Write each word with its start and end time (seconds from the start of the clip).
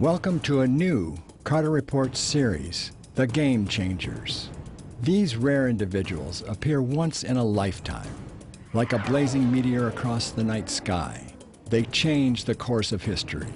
Welcome 0.00 0.38
to 0.40 0.60
a 0.60 0.68
new 0.68 1.16
Carter 1.42 1.70
Report 1.70 2.16
series, 2.16 2.92
The 3.16 3.26
Game 3.26 3.66
Changers. 3.66 4.48
These 5.02 5.34
rare 5.34 5.66
individuals 5.68 6.44
appear 6.46 6.80
once 6.80 7.24
in 7.24 7.36
a 7.36 7.42
lifetime. 7.42 8.06
Like 8.74 8.92
a 8.92 9.00
blazing 9.00 9.50
meteor 9.50 9.88
across 9.88 10.30
the 10.30 10.44
night 10.44 10.70
sky, 10.70 11.26
they 11.68 11.82
change 11.82 12.44
the 12.44 12.54
course 12.54 12.92
of 12.92 13.02
history. 13.02 13.48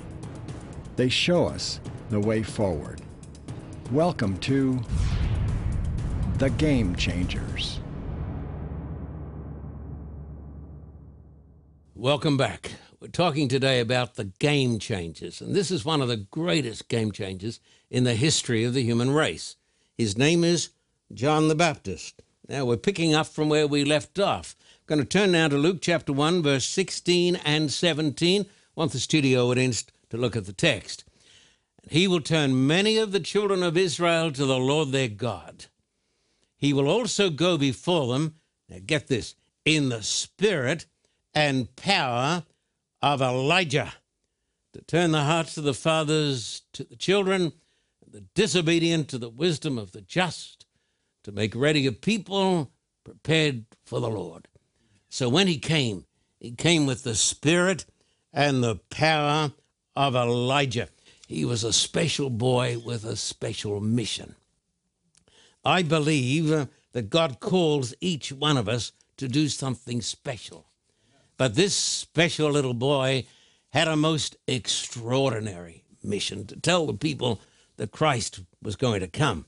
They 0.96 1.08
show 1.08 1.46
us 1.46 1.78
the 2.10 2.18
way 2.18 2.42
forward. 2.42 3.00
Welcome 3.92 4.36
to 4.38 4.80
The 6.38 6.50
Game 6.50 6.96
Changers. 6.96 7.78
Welcome 11.94 12.36
back. 12.36 12.72
We're 13.02 13.08
talking 13.08 13.48
today 13.48 13.80
about 13.80 14.14
the 14.14 14.26
game 14.26 14.78
changers, 14.78 15.40
and 15.40 15.56
this 15.56 15.72
is 15.72 15.84
one 15.84 16.00
of 16.00 16.06
the 16.06 16.18
greatest 16.18 16.86
game 16.86 17.10
changers 17.10 17.58
in 17.90 18.04
the 18.04 18.14
history 18.14 18.62
of 18.62 18.74
the 18.74 18.84
human 18.84 19.10
race. 19.10 19.56
His 19.98 20.16
name 20.16 20.44
is 20.44 20.68
John 21.12 21.48
the 21.48 21.56
Baptist. 21.56 22.22
Now 22.48 22.64
we're 22.64 22.76
picking 22.76 23.12
up 23.12 23.26
from 23.26 23.48
where 23.48 23.66
we 23.66 23.84
left 23.84 24.20
off. 24.20 24.54
I'm 24.60 24.86
going 24.86 24.98
to 25.00 25.04
turn 25.04 25.32
now 25.32 25.48
to 25.48 25.56
Luke 25.56 25.78
chapter 25.80 26.12
1, 26.12 26.44
verse 26.44 26.64
16 26.64 27.34
and 27.44 27.72
17. 27.72 28.42
I 28.42 28.46
want 28.76 28.92
the 28.92 29.00
studio 29.00 29.50
audience 29.50 29.84
to 30.10 30.16
look 30.16 30.36
at 30.36 30.44
the 30.44 30.52
text. 30.52 31.02
He 31.90 32.06
will 32.06 32.20
turn 32.20 32.68
many 32.68 32.98
of 32.98 33.10
the 33.10 33.18
children 33.18 33.64
of 33.64 33.76
Israel 33.76 34.30
to 34.30 34.46
the 34.46 34.60
Lord 34.60 34.92
their 34.92 35.08
God. 35.08 35.66
He 36.56 36.72
will 36.72 36.86
also 36.86 37.30
go 37.30 37.58
before 37.58 38.12
them, 38.12 38.36
now 38.68 38.78
get 38.86 39.08
this, 39.08 39.34
in 39.64 39.88
the 39.88 40.04
spirit 40.04 40.86
and 41.34 41.74
power 41.74 42.44
of 43.02 43.20
Elijah 43.20 43.92
to 44.72 44.80
turn 44.82 45.10
the 45.12 45.24
hearts 45.24 45.58
of 45.58 45.64
the 45.64 45.74
fathers 45.74 46.62
to 46.72 46.84
the 46.84 46.96
children, 46.96 47.52
the 48.10 48.22
disobedient 48.34 49.08
to 49.08 49.18
the 49.18 49.28
wisdom 49.28 49.78
of 49.78 49.92
the 49.92 50.00
just, 50.00 50.66
to 51.24 51.32
make 51.32 51.54
ready 51.54 51.86
a 51.86 51.92
people 51.92 52.70
prepared 53.04 53.64
for 53.84 54.00
the 54.00 54.10
Lord. 54.10 54.48
So 55.08 55.28
when 55.28 55.46
he 55.46 55.58
came, 55.58 56.06
he 56.38 56.52
came 56.52 56.86
with 56.86 57.04
the 57.04 57.14
spirit 57.14 57.84
and 58.32 58.62
the 58.62 58.76
power 58.90 59.52
of 59.94 60.14
Elijah. 60.14 60.88
He 61.26 61.44
was 61.44 61.64
a 61.64 61.72
special 61.72 62.30
boy 62.30 62.78
with 62.78 63.04
a 63.04 63.16
special 63.16 63.80
mission. 63.80 64.34
I 65.64 65.82
believe 65.82 66.68
that 66.92 67.10
God 67.10 67.40
calls 67.40 67.94
each 68.00 68.32
one 68.32 68.56
of 68.56 68.68
us 68.68 68.92
to 69.16 69.28
do 69.28 69.48
something 69.48 70.02
special. 70.02 70.66
But 71.42 71.56
this 71.56 71.74
special 71.74 72.52
little 72.52 72.72
boy 72.72 73.26
had 73.70 73.88
a 73.88 73.96
most 73.96 74.36
extraordinary 74.46 75.82
mission 76.00 76.46
to 76.46 76.54
tell 76.54 76.86
the 76.86 76.94
people 76.94 77.40
that 77.78 77.90
Christ 77.90 78.42
was 78.62 78.76
going 78.76 79.00
to 79.00 79.08
come. 79.08 79.46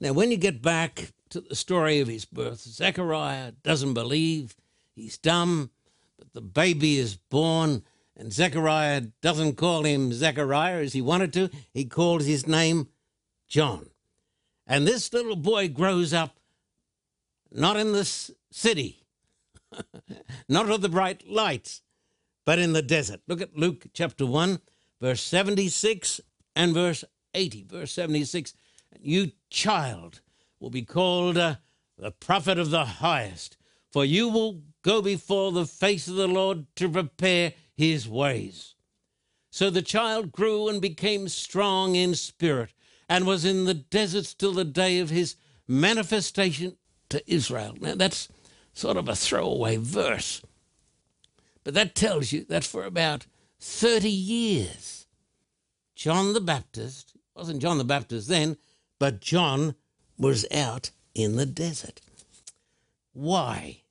Now, 0.00 0.12
when 0.12 0.30
you 0.30 0.36
get 0.36 0.60
back 0.60 1.14
to 1.30 1.40
the 1.40 1.56
story 1.56 1.98
of 2.00 2.08
his 2.08 2.26
birth, 2.26 2.60
Zechariah 2.60 3.52
doesn't 3.62 3.94
believe, 3.94 4.54
he's 4.94 5.16
dumb, 5.16 5.70
but 6.18 6.34
the 6.34 6.42
baby 6.42 6.98
is 6.98 7.16
born, 7.16 7.82
and 8.14 8.30
Zechariah 8.30 9.04
doesn't 9.22 9.56
call 9.56 9.84
him 9.84 10.12
Zechariah 10.12 10.82
as 10.82 10.92
he 10.92 11.00
wanted 11.00 11.32
to, 11.32 11.48
he 11.72 11.86
calls 11.86 12.26
his 12.26 12.46
name 12.46 12.88
John. 13.48 13.88
And 14.66 14.86
this 14.86 15.10
little 15.10 15.36
boy 15.36 15.68
grows 15.68 16.12
up 16.12 16.38
not 17.50 17.78
in 17.78 17.92
the 17.92 18.04
city, 18.50 18.99
not 20.48 20.70
of 20.70 20.80
the 20.80 20.88
bright 20.88 21.28
lights, 21.28 21.82
but 22.44 22.58
in 22.58 22.72
the 22.72 22.82
desert. 22.82 23.20
Look 23.26 23.40
at 23.40 23.56
Luke 23.56 23.86
chapter 23.92 24.26
1, 24.26 24.60
verse 25.00 25.22
76 25.22 26.20
and 26.56 26.74
verse 26.74 27.04
80. 27.34 27.64
Verse 27.64 27.92
76 27.92 28.54
You 29.00 29.32
child 29.48 30.20
will 30.58 30.70
be 30.70 30.82
called 30.82 31.38
uh, 31.38 31.56
the 31.98 32.10
prophet 32.10 32.58
of 32.58 32.70
the 32.70 32.84
highest, 32.84 33.56
for 33.90 34.04
you 34.04 34.28
will 34.28 34.62
go 34.82 35.02
before 35.02 35.52
the 35.52 35.66
face 35.66 36.08
of 36.08 36.16
the 36.16 36.28
Lord 36.28 36.66
to 36.76 36.88
prepare 36.88 37.54
his 37.74 38.08
ways. 38.08 38.74
So 39.50 39.68
the 39.68 39.82
child 39.82 40.32
grew 40.32 40.68
and 40.68 40.80
became 40.80 41.28
strong 41.28 41.96
in 41.96 42.14
spirit 42.14 42.72
and 43.08 43.26
was 43.26 43.44
in 43.44 43.64
the 43.64 43.74
deserts 43.74 44.32
till 44.32 44.52
the 44.52 44.64
day 44.64 45.00
of 45.00 45.10
his 45.10 45.36
manifestation 45.66 46.76
to 47.08 47.22
Israel. 47.32 47.76
Now 47.80 47.96
that's 47.96 48.28
sort 48.72 48.96
of 48.96 49.08
a 49.08 49.16
throwaway 49.16 49.76
verse. 49.76 50.42
But 51.64 51.74
that 51.74 51.94
tells 51.94 52.32
you 52.32 52.44
that 52.44 52.64
for 52.64 52.84
about 52.84 53.26
30 53.60 54.08
years, 54.08 55.06
John 55.94 56.32
the 56.32 56.40
Baptist, 56.40 57.12
wasn't 57.34 57.60
John 57.60 57.78
the 57.78 57.84
Baptist 57.84 58.28
then, 58.28 58.56
but 58.98 59.20
John 59.20 59.74
was 60.18 60.46
out 60.52 60.90
in 61.14 61.36
the 61.36 61.46
desert. 61.46 62.00
Why? 63.12 63.82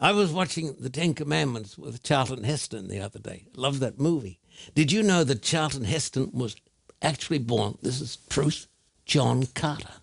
I 0.00 0.12
was 0.12 0.32
watching 0.32 0.74
The 0.80 0.90
Ten 0.90 1.14
Commandments 1.14 1.78
with 1.78 2.02
Charlton 2.02 2.42
Heston 2.42 2.88
the 2.88 3.00
other 3.00 3.20
day. 3.20 3.46
Love 3.54 3.78
that 3.80 4.00
movie. 4.00 4.40
Did 4.74 4.90
you 4.90 5.02
know 5.02 5.22
that 5.22 5.42
Charlton 5.42 5.84
Heston 5.84 6.30
was 6.32 6.56
actually 7.00 7.38
born, 7.38 7.78
this 7.82 8.00
is 8.00 8.18
truth, 8.28 8.66
John 9.04 9.46
Carter? 9.54 10.01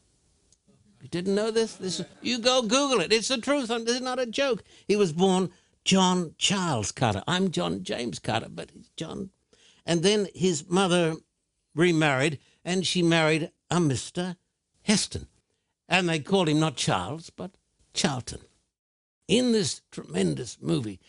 Didn't 1.09 1.35
know 1.35 1.51
this? 1.51 1.75
This 1.75 2.01
you 2.21 2.39
go 2.39 2.61
Google 2.61 3.01
it. 3.01 3.11
It's 3.11 3.29
the 3.29 3.37
truth. 3.37 3.69
This 3.69 3.95
is 3.95 4.01
not 4.01 4.19
a 4.19 4.25
joke. 4.25 4.63
He 4.87 4.95
was 4.95 5.11
born 5.11 5.49
John 5.83 6.35
Charles 6.37 6.91
Carter. 6.91 7.23
I'm 7.27 7.51
John 7.51 7.83
James 7.83 8.19
Carter, 8.19 8.49
but 8.49 8.69
John. 8.95 9.31
And 9.85 10.03
then 10.03 10.27
his 10.35 10.69
mother 10.69 11.15
remarried, 11.73 12.39
and 12.63 12.85
she 12.85 13.01
married 13.01 13.51
a 13.71 13.77
Mr. 13.77 14.35
Heston. 14.83 15.27
And 15.87 16.07
they 16.07 16.19
called 16.19 16.49
him 16.49 16.59
not 16.59 16.75
Charles, 16.75 17.31
but 17.31 17.51
Charlton. 17.93 18.41
In 19.27 19.51
this 19.51 19.81
tremendous 19.91 20.57
movie, 20.61 20.99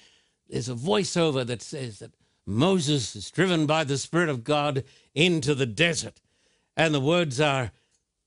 there's 0.48 0.68
a 0.68 0.74
voiceover 0.74 1.46
that 1.46 1.62
says 1.62 1.98
that 1.98 2.14
Moses 2.46 3.14
is 3.14 3.30
driven 3.30 3.66
by 3.66 3.84
the 3.84 3.98
Spirit 3.98 4.28
of 4.28 4.44
God 4.44 4.84
into 5.14 5.54
the 5.54 5.66
desert. 5.66 6.20
And 6.76 6.94
the 6.94 7.00
words 7.00 7.40
are, 7.40 7.72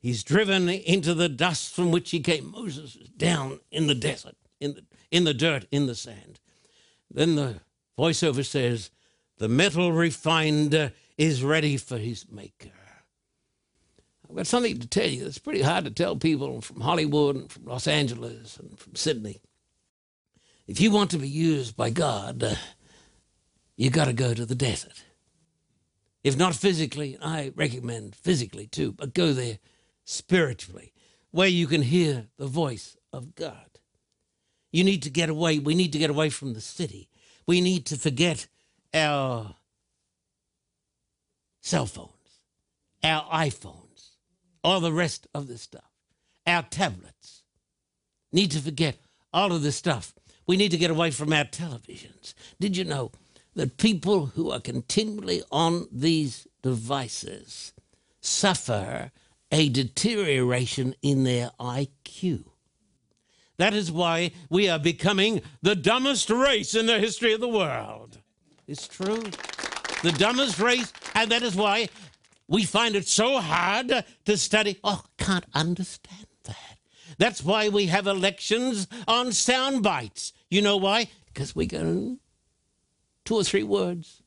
He's 0.04 0.22
driven 0.22 0.68
into 0.68 1.14
the 1.14 1.30
dust 1.30 1.74
from 1.74 1.90
which 1.90 2.12
he 2.12 2.20
came. 2.20 2.52
Moses 2.52 2.98
is 2.98 3.08
down 3.08 3.62
in 3.72 3.88
the 3.88 3.96
desert, 3.96 4.36
in 4.60 4.74
the, 4.74 4.84
in 5.12 5.24
the 5.24 5.34
dirt, 5.34 5.66
in 5.72 5.86
the 5.86 5.96
sand. 5.96 6.42
Then 7.10 7.36
the 7.36 7.62
voiceover 7.98 8.46
says, 8.46 8.92
The 9.38 9.48
metal 9.48 9.94
refined 9.94 10.92
is 11.18 11.42
ready 11.42 11.78
for 11.78 11.98
his 11.98 12.30
maker. 12.30 12.72
I've 14.30 14.36
got 14.36 14.48
something 14.48 14.78
to 14.78 14.88
tell 14.88 15.08
you. 15.08 15.26
It's 15.26 15.38
pretty 15.38 15.62
hard 15.62 15.86
to 15.86 15.92
tell 15.92 16.18
people 16.18 16.60
from 16.60 16.82
Hollywood 16.82 17.38
and 17.38 17.50
from 17.50 17.64
Los 17.64 17.88
Angeles 17.88 18.58
and 18.58 18.78
from 18.78 18.96
Sydney. 18.96 19.40
If 20.68 20.82
you 20.82 20.92
want 20.92 21.12
to 21.12 21.18
be 21.18 21.30
used 21.30 21.78
by 21.78 21.92
God, 21.92 22.44
uh, 22.44 22.56
you 23.78 23.90
got 23.90 24.06
to 24.06 24.14
go 24.14 24.34
to 24.34 24.46
the 24.46 24.54
desert. 24.54 25.06
If 26.26 26.36
not 26.36 26.56
physically, 26.56 27.18
I 27.22 27.54
recommend 27.56 28.18
physically 28.18 28.68
too, 28.68 28.92
but 28.92 29.14
go 29.14 29.32
there 29.32 29.60
spiritually, 30.06 30.94
where 31.32 31.48
you 31.48 31.68
can 31.68 31.82
hear 31.82 32.28
the 32.38 32.48
voice 32.48 32.98
of 33.12 33.36
God. 33.36 33.80
You 34.72 34.84
need 34.84 35.04
to 35.04 35.10
get 35.10 35.30
away. 35.30 35.60
We 35.60 35.76
need 35.76 35.94
to 35.94 36.00
get 36.00 36.10
away 36.10 36.30
from 36.30 36.54
the 36.54 36.62
city. 36.62 37.10
We 37.46 37.62
need 37.62 37.86
to 37.88 37.98
forget 37.98 38.48
our 38.94 39.56
cell 41.62 41.86
phones, 41.86 42.10
our 43.04 43.24
iPhones, 43.30 44.16
all 44.64 44.80
the 44.80 44.94
rest 44.94 45.28
of 45.34 45.48
the 45.48 45.58
stuff, 45.58 45.92
our 46.46 46.64
tablets. 46.64 47.44
Need 48.32 48.52
to 48.52 48.60
forget 48.60 48.98
all 49.32 49.52
of 49.54 49.62
this 49.62 49.76
stuff. 49.76 50.14
We 50.48 50.58
need 50.58 50.72
to 50.72 50.78
get 50.78 50.92
away 50.92 51.12
from 51.12 51.32
our 51.32 51.46
televisions. 51.46 52.34
Did 52.60 52.76
you 52.76 52.84
know 52.84 53.12
that 53.56 53.78
people 53.78 54.28
who 54.28 54.52
are 54.52 54.60
continually 54.60 55.44
on 55.52 55.88
these 55.92 56.48
devices 56.62 57.74
suffer 58.22 59.12
a 59.54 59.70
deterioration 59.70 60.96
in 61.04 61.24
their 61.24 61.52
IQ. 61.60 62.44
That 63.58 63.76
is 63.76 63.92
why 63.92 64.32
we 64.50 64.68
are 64.68 64.80
becoming 64.80 65.44
the 65.62 65.76
dumbest 65.76 66.32
race 66.32 66.74
in 66.74 66.88
the 66.88 66.98
history 66.98 67.34
of 67.34 67.40
the 67.40 67.48
world. 67.48 68.18
It's 68.68 68.88
true. 68.88 69.22
The 70.02 70.12
dumbest 70.18 70.60
race, 70.60 70.92
and 71.14 71.30
that 71.30 71.44
is 71.44 71.56
why 71.56 71.90
we 72.48 72.64
find 72.64 72.96
it 72.96 73.08
so 73.08 73.40
hard 73.40 74.04
to 74.26 74.38
study. 74.38 74.80
Oh, 74.84 75.04
can't 75.20 75.46
understand 75.54 76.26
that. 76.46 76.78
That's 77.20 77.44
why 77.44 77.70
we 77.70 77.86
have 77.86 78.08
elections 78.08 78.88
on 79.08 79.32
sound 79.34 79.84
bites. 79.84 80.34
You 80.50 80.64
know 80.64 80.78
why? 80.78 81.10
Because 81.28 81.56
we 81.56 81.68
can 81.68 82.20
two 83.24 83.36
or 83.36 83.44
three 83.44 83.64
words. 83.64 84.24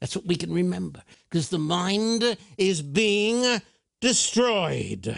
That's 0.00 0.16
what 0.16 0.26
we 0.26 0.36
can 0.36 0.52
remember. 0.52 1.02
Because 1.30 1.48
the 1.48 1.58
mind 1.58 2.36
is 2.58 2.82
being 2.82 3.62
destroyed. 4.02 5.16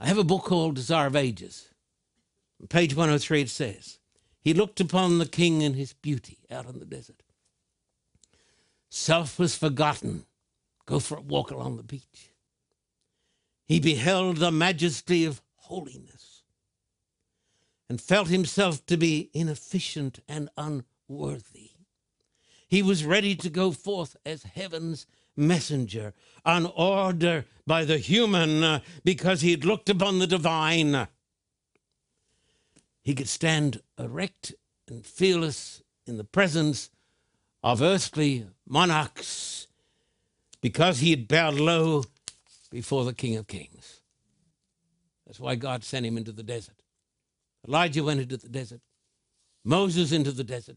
I 0.00 0.06
have 0.06 0.18
a 0.18 0.24
book 0.24 0.44
called 0.44 0.74
Desire 0.74 1.06
of 1.06 1.14
Ages. 1.14 1.68
On 2.60 2.66
page 2.66 2.96
103 2.96 3.42
it 3.42 3.50
says, 3.50 3.98
He 4.40 4.54
looked 4.54 4.80
upon 4.80 5.18
the 5.18 5.26
king 5.26 5.62
and 5.62 5.76
his 5.76 5.92
beauty 5.92 6.38
out 6.50 6.66
in 6.66 6.78
the 6.80 6.86
desert. 6.86 7.22
self 8.88 9.38
was 9.38 9.54
forgotten. 9.54 10.24
Go 10.86 10.98
for 10.98 11.18
a 11.18 11.20
walk 11.20 11.50
along 11.50 11.76
the 11.76 11.82
beach. 11.82 12.32
He 13.66 13.78
beheld 13.78 14.38
the 14.38 14.50
majesty 14.50 15.24
of 15.24 15.42
holiness 15.54 16.42
and 17.90 18.00
felt 18.00 18.28
himself 18.28 18.84
to 18.86 18.96
be 18.96 19.30
inefficient 19.34 20.18
and 20.26 20.48
unworthy. 20.56 21.72
He 22.66 22.82
was 22.82 23.04
ready 23.04 23.36
to 23.36 23.50
go 23.50 23.70
forth 23.70 24.16
as 24.24 24.44
heaven's 24.44 25.06
messenger, 25.36 26.12
on 26.44 26.66
order 26.66 27.44
by 27.66 27.84
the 27.84 27.98
human, 27.98 28.62
uh, 28.62 28.80
because 29.04 29.40
he 29.40 29.50
had 29.50 29.64
looked 29.64 29.88
upon 29.88 30.18
the 30.18 30.26
divine. 30.26 31.08
He 33.02 33.14
could 33.14 33.28
stand 33.28 33.80
erect 33.98 34.54
and 34.88 35.04
fearless 35.04 35.82
in 36.06 36.16
the 36.16 36.24
presence 36.24 36.90
of 37.62 37.80
earthly 37.80 38.46
monarchs 38.66 39.68
because 40.60 40.98
he 40.98 41.10
had 41.10 41.28
bowed 41.28 41.54
low 41.54 42.04
before 42.70 43.04
the 43.04 43.14
King 43.14 43.36
of 43.36 43.46
Kings. 43.46 44.00
That's 45.26 45.40
why 45.40 45.54
God 45.54 45.84
sent 45.84 46.06
him 46.06 46.16
into 46.16 46.32
the 46.32 46.42
desert. 46.42 46.74
Elijah 47.66 48.02
went 48.02 48.20
into 48.20 48.36
the 48.36 48.48
desert, 48.48 48.80
Moses 49.64 50.12
into 50.12 50.32
the 50.32 50.44
desert. 50.44 50.76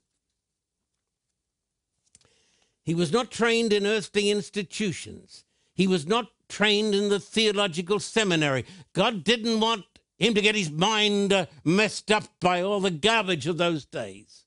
He 2.85 2.93
was 2.93 3.11
not 3.11 3.31
trained 3.31 3.73
in 3.73 3.87
earthly 3.87 4.29
institutions. 4.29 5.43
He 5.73 5.87
was 5.87 6.05
not 6.05 6.27
trained 6.47 6.93
in 6.93 7.09
the 7.09 7.19
theological 7.19 7.99
seminary. 7.99 8.65
God 8.93 9.23
didn't 9.23 9.59
want 9.59 9.85
him 10.17 10.35
to 10.35 10.41
get 10.41 10.55
his 10.55 10.71
mind 10.71 11.33
uh, 11.33 11.47
messed 11.63 12.11
up 12.11 12.25
by 12.39 12.61
all 12.61 12.79
the 12.79 12.91
garbage 12.91 13.47
of 13.47 13.57
those 13.57 13.85
days. 13.85 14.45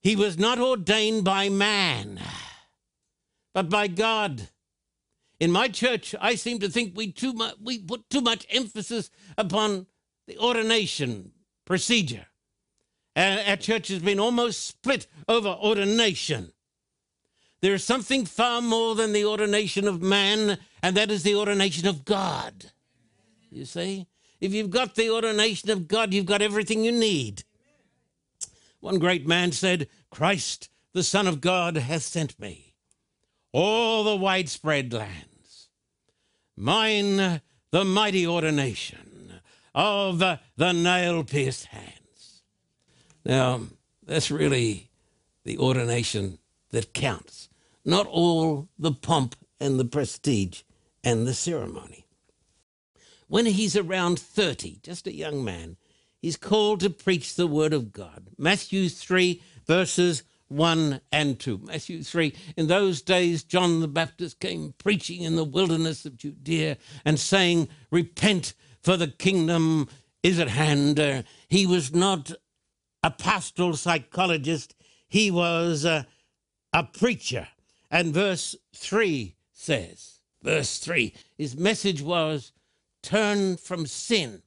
He 0.00 0.14
was 0.14 0.38
not 0.38 0.60
ordained 0.60 1.24
by 1.24 1.48
man, 1.48 2.20
but 3.52 3.68
by 3.68 3.88
God. 3.88 4.48
In 5.40 5.50
my 5.50 5.68
church, 5.68 6.14
I 6.20 6.36
seem 6.36 6.60
to 6.60 6.68
think 6.68 6.96
we 6.96 7.10
too 7.10 7.34
we 7.60 7.78
put 7.78 8.08
too 8.08 8.20
much 8.20 8.46
emphasis 8.50 9.10
upon 9.36 9.86
the 10.28 10.38
ordination 10.38 11.32
procedure. 11.64 12.26
Our 13.16 13.56
church 13.56 13.88
has 13.88 14.00
been 14.00 14.20
almost 14.20 14.64
split 14.64 15.06
over 15.26 15.48
ordination. 15.48 16.52
There 17.66 17.74
is 17.74 17.82
something 17.82 18.26
far 18.26 18.62
more 18.62 18.94
than 18.94 19.12
the 19.12 19.24
ordination 19.24 19.88
of 19.88 20.00
man, 20.00 20.58
and 20.84 20.96
that 20.96 21.10
is 21.10 21.24
the 21.24 21.34
ordination 21.34 21.88
of 21.88 22.04
God. 22.04 22.66
You 23.50 23.64
see? 23.64 24.06
If 24.40 24.54
you've 24.54 24.70
got 24.70 24.94
the 24.94 25.10
ordination 25.10 25.70
of 25.70 25.88
God, 25.88 26.14
you've 26.14 26.26
got 26.26 26.42
everything 26.42 26.84
you 26.84 26.92
need. 26.92 27.42
One 28.78 29.00
great 29.00 29.26
man 29.26 29.50
said, 29.50 29.88
Christ, 30.10 30.68
the 30.92 31.02
Son 31.02 31.26
of 31.26 31.40
God, 31.40 31.76
hath 31.76 32.02
sent 32.02 32.38
me 32.38 32.72
all 33.50 34.04
the 34.04 34.14
widespread 34.14 34.92
lands. 34.92 35.68
Mine 36.56 37.40
the 37.72 37.84
mighty 37.84 38.24
ordination 38.24 39.40
of 39.74 40.20
the 40.20 40.72
nail 40.72 41.24
pierced 41.24 41.64
hands. 41.64 42.42
Now, 43.24 43.62
that's 44.04 44.30
really 44.30 44.88
the 45.42 45.58
ordination 45.58 46.38
that 46.70 46.92
counts, 46.92 47.45
not 47.86 48.06
all 48.06 48.68
the 48.78 48.92
pomp 48.92 49.36
and 49.58 49.80
the 49.80 49.84
prestige 49.84 50.62
and 51.02 51.26
the 51.26 51.34
ceremony. 51.34 52.06
When 53.28 53.46
he's 53.46 53.76
around 53.76 54.18
30, 54.18 54.80
just 54.82 55.06
a 55.06 55.14
young 55.14 55.44
man, 55.44 55.76
he's 56.20 56.36
called 56.36 56.80
to 56.80 56.90
preach 56.90 57.34
the 57.34 57.46
word 57.46 57.72
of 57.72 57.92
God. 57.92 58.28
Matthew 58.36 58.88
3 58.88 59.40
verses 59.66 60.24
1 60.48 61.00
and 61.10 61.38
2. 61.40 61.60
Matthew 61.64 62.02
3. 62.02 62.32
In 62.56 62.68
those 62.68 63.02
days, 63.02 63.42
John 63.42 63.80
the 63.80 63.88
Baptist 63.88 64.38
came 64.38 64.74
preaching 64.78 65.22
in 65.22 65.36
the 65.36 65.44
wilderness 65.44 66.04
of 66.04 66.16
Judea 66.16 66.76
and 67.04 67.18
saying, 67.18 67.68
Repent, 67.90 68.54
for 68.82 68.96
the 68.96 69.08
kingdom 69.08 69.88
is 70.22 70.38
at 70.38 70.48
hand. 70.48 71.00
Uh, 71.00 71.22
he 71.48 71.66
was 71.66 71.92
not 71.92 72.30
a 73.02 73.10
pastoral 73.10 73.74
psychologist, 73.74 74.74
he 75.08 75.30
was 75.30 75.84
a, 75.84 76.06
a 76.72 76.84
preacher. 76.84 77.48
And 77.96 78.12
verse 78.12 78.54
3 78.74 79.36
says, 79.52 80.20
verse 80.42 80.80
3, 80.80 81.14
his 81.38 81.56
message 81.56 82.02
was, 82.02 82.52
Turn 83.02 83.56
from 83.56 83.86
sin. 83.86 84.42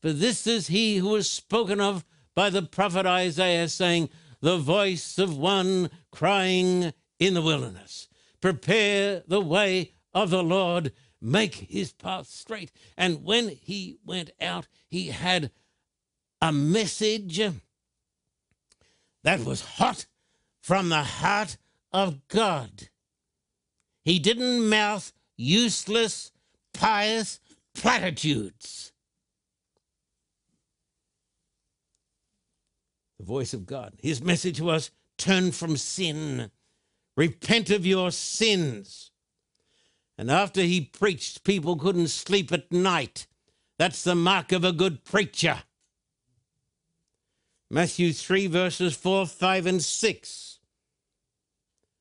For 0.00 0.14
this 0.14 0.46
is 0.46 0.68
he 0.68 0.96
who 0.96 1.10
was 1.10 1.28
spoken 1.28 1.78
of 1.78 2.06
by 2.34 2.48
the 2.48 2.62
prophet 2.62 3.04
Isaiah, 3.04 3.68
saying, 3.68 4.08
the 4.40 4.56
voice 4.56 5.18
of 5.18 5.36
one 5.36 5.90
crying 6.10 6.94
in 7.18 7.34
the 7.34 7.42
wilderness, 7.42 8.08
Prepare 8.40 9.24
the 9.28 9.42
way 9.42 9.92
of 10.14 10.30
the 10.30 10.42
Lord, 10.42 10.94
make 11.20 11.56
his 11.56 11.92
path 11.92 12.28
straight. 12.28 12.72
And 12.96 13.22
when 13.22 13.50
he 13.50 13.98
went 14.06 14.30
out, 14.40 14.68
he 14.88 15.08
had 15.08 15.50
a 16.40 16.50
message 16.50 17.42
that 19.22 19.40
was 19.44 19.60
hot 19.60 20.06
from 20.62 20.88
the 20.88 21.02
heart 21.02 21.58
of 21.92 22.26
God. 22.28 22.88
He 24.04 24.18
didn't 24.18 24.68
mouth 24.68 25.12
useless, 25.36 26.32
pious 26.72 27.40
platitudes. 27.74 28.90
the 33.20 33.26
voice 33.26 33.52
of 33.52 33.66
God. 33.66 33.92
His 34.02 34.22
message 34.22 34.62
was 34.62 34.90
turn 35.18 35.52
from 35.52 35.76
sin, 35.76 36.50
repent 37.18 37.68
of 37.68 37.84
your 37.84 38.10
sins. 38.10 39.10
And 40.16 40.30
after 40.30 40.62
he 40.62 40.80
preached, 40.80 41.44
people 41.44 41.76
couldn't 41.76 42.08
sleep 42.08 42.50
at 42.50 42.72
night. 42.72 43.26
That's 43.78 44.02
the 44.02 44.14
mark 44.14 44.52
of 44.52 44.64
a 44.64 44.72
good 44.72 45.04
preacher. 45.04 45.62
Matthew 47.70 48.14
3, 48.14 48.46
verses 48.46 48.96
4, 48.96 49.26
5, 49.26 49.66
and 49.66 49.82
6. 49.82 50.49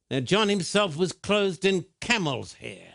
Now, 0.10 0.22
John 0.22 0.50
himself 0.50 0.98
was 0.98 1.12
clothed 1.12 1.66
in 1.66 1.86
camel's 2.02 2.54
hair, 2.54 2.94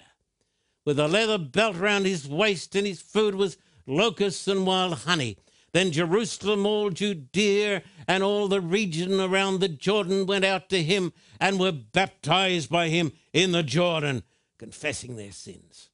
with 0.84 0.98
a 0.98 1.06
leather 1.06 1.38
belt 1.38 1.76
round 1.76 2.06
his 2.06 2.26
waist, 2.26 2.74
and 2.74 2.86
his 2.86 3.00
food 3.00 3.36
was 3.36 3.56
locusts 3.86 4.48
and 4.48 4.66
wild 4.66 4.94
honey. 5.00 5.38
Then 5.72 5.92
Jerusalem, 5.92 6.66
all 6.66 6.90
Judea, 6.90 7.82
and 8.08 8.22
all 8.22 8.48
the 8.48 8.60
region 8.60 9.20
around 9.20 9.60
the 9.60 9.68
Jordan 9.68 10.26
went 10.26 10.44
out 10.44 10.68
to 10.70 10.82
him 10.82 11.12
and 11.40 11.58
were 11.58 11.72
baptized 11.72 12.68
by 12.68 12.88
him 12.88 13.12
in 13.32 13.52
the 13.52 13.62
Jordan, 13.62 14.24
confessing 14.58 15.16
their 15.16 15.32
sins. 15.32 15.90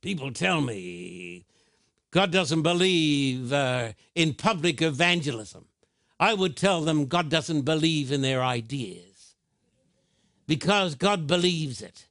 People 0.00 0.32
tell 0.32 0.60
me 0.60 1.44
God 2.10 2.30
doesn't 2.30 2.62
believe 2.62 3.52
uh, 3.52 3.92
in 4.14 4.34
public 4.34 4.80
evangelism. 4.80 5.66
I 6.18 6.32
would 6.32 6.56
tell 6.56 6.82
them 6.82 7.06
God 7.06 7.28
doesn't 7.28 7.62
believe 7.62 8.10
in 8.10 8.22
their 8.22 8.42
ideas 8.42 9.15
because 10.46 10.94
God 10.94 11.26
believes 11.26 11.82
it. 11.82 12.06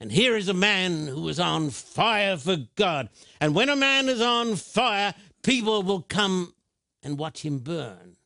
And 0.00 0.12
here 0.12 0.36
is 0.36 0.48
a 0.48 0.54
man 0.54 1.08
who 1.08 1.28
is 1.28 1.40
on 1.40 1.70
fire 1.70 2.36
for 2.36 2.56
God. 2.76 3.08
And 3.40 3.54
when 3.54 3.68
a 3.68 3.76
man 3.76 4.08
is 4.08 4.20
on 4.20 4.54
fire, 4.56 5.14
people 5.42 5.82
will 5.82 6.02
come 6.02 6.54
and 7.02 7.18
watch 7.18 7.44
him 7.44 7.58
burn. 7.58 8.16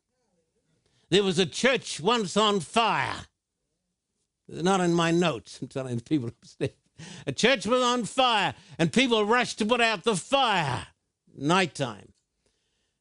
There 1.09 1.23
was 1.23 1.39
a 1.39 1.45
church 1.45 1.99
once 1.99 2.37
on 2.37 2.59
fire. 2.59 3.25
Not 4.47 4.81
in 4.81 4.93
my 4.93 5.11
notes, 5.11 5.59
I'm 5.61 5.67
telling 5.67 5.97
the 5.97 6.03
people 6.03 6.29
upstairs. 6.29 6.71
A 7.25 7.31
church 7.31 7.65
was 7.65 7.81
on 7.81 8.05
fire, 8.05 8.53
and 8.77 8.93
people 8.93 9.25
rushed 9.25 9.57
to 9.59 9.65
put 9.65 9.81
out 9.81 10.03
the 10.03 10.15
fire. 10.15 10.87
Nighttime. 11.35 12.12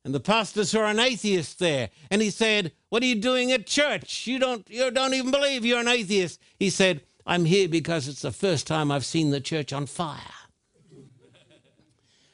And 0.04 0.12
the 0.12 0.20
pastor 0.20 0.64
saw 0.64 0.86
an 0.86 0.98
atheist 0.98 1.60
there, 1.60 1.90
and 2.10 2.20
he 2.20 2.30
said, 2.30 2.72
What 2.88 3.02
are 3.02 3.06
you 3.06 3.14
doing 3.14 3.52
at 3.52 3.66
church? 3.66 4.26
You 4.26 4.38
don't, 4.38 4.68
you 4.68 4.90
don't 4.90 5.14
even 5.14 5.30
believe 5.30 5.64
you're 5.64 5.80
an 5.80 5.88
atheist. 5.88 6.40
He 6.58 6.70
said, 6.70 7.02
I'm 7.24 7.44
here 7.44 7.68
because 7.68 8.08
it's 8.08 8.22
the 8.22 8.32
first 8.32 8.66
time 8.66 8.90
I've 8.90 9.04
seen 9.04 9.30
the 9.30 9.40
church 9.40 9.72
on 9.72 9.86
fire. 9.86 10.18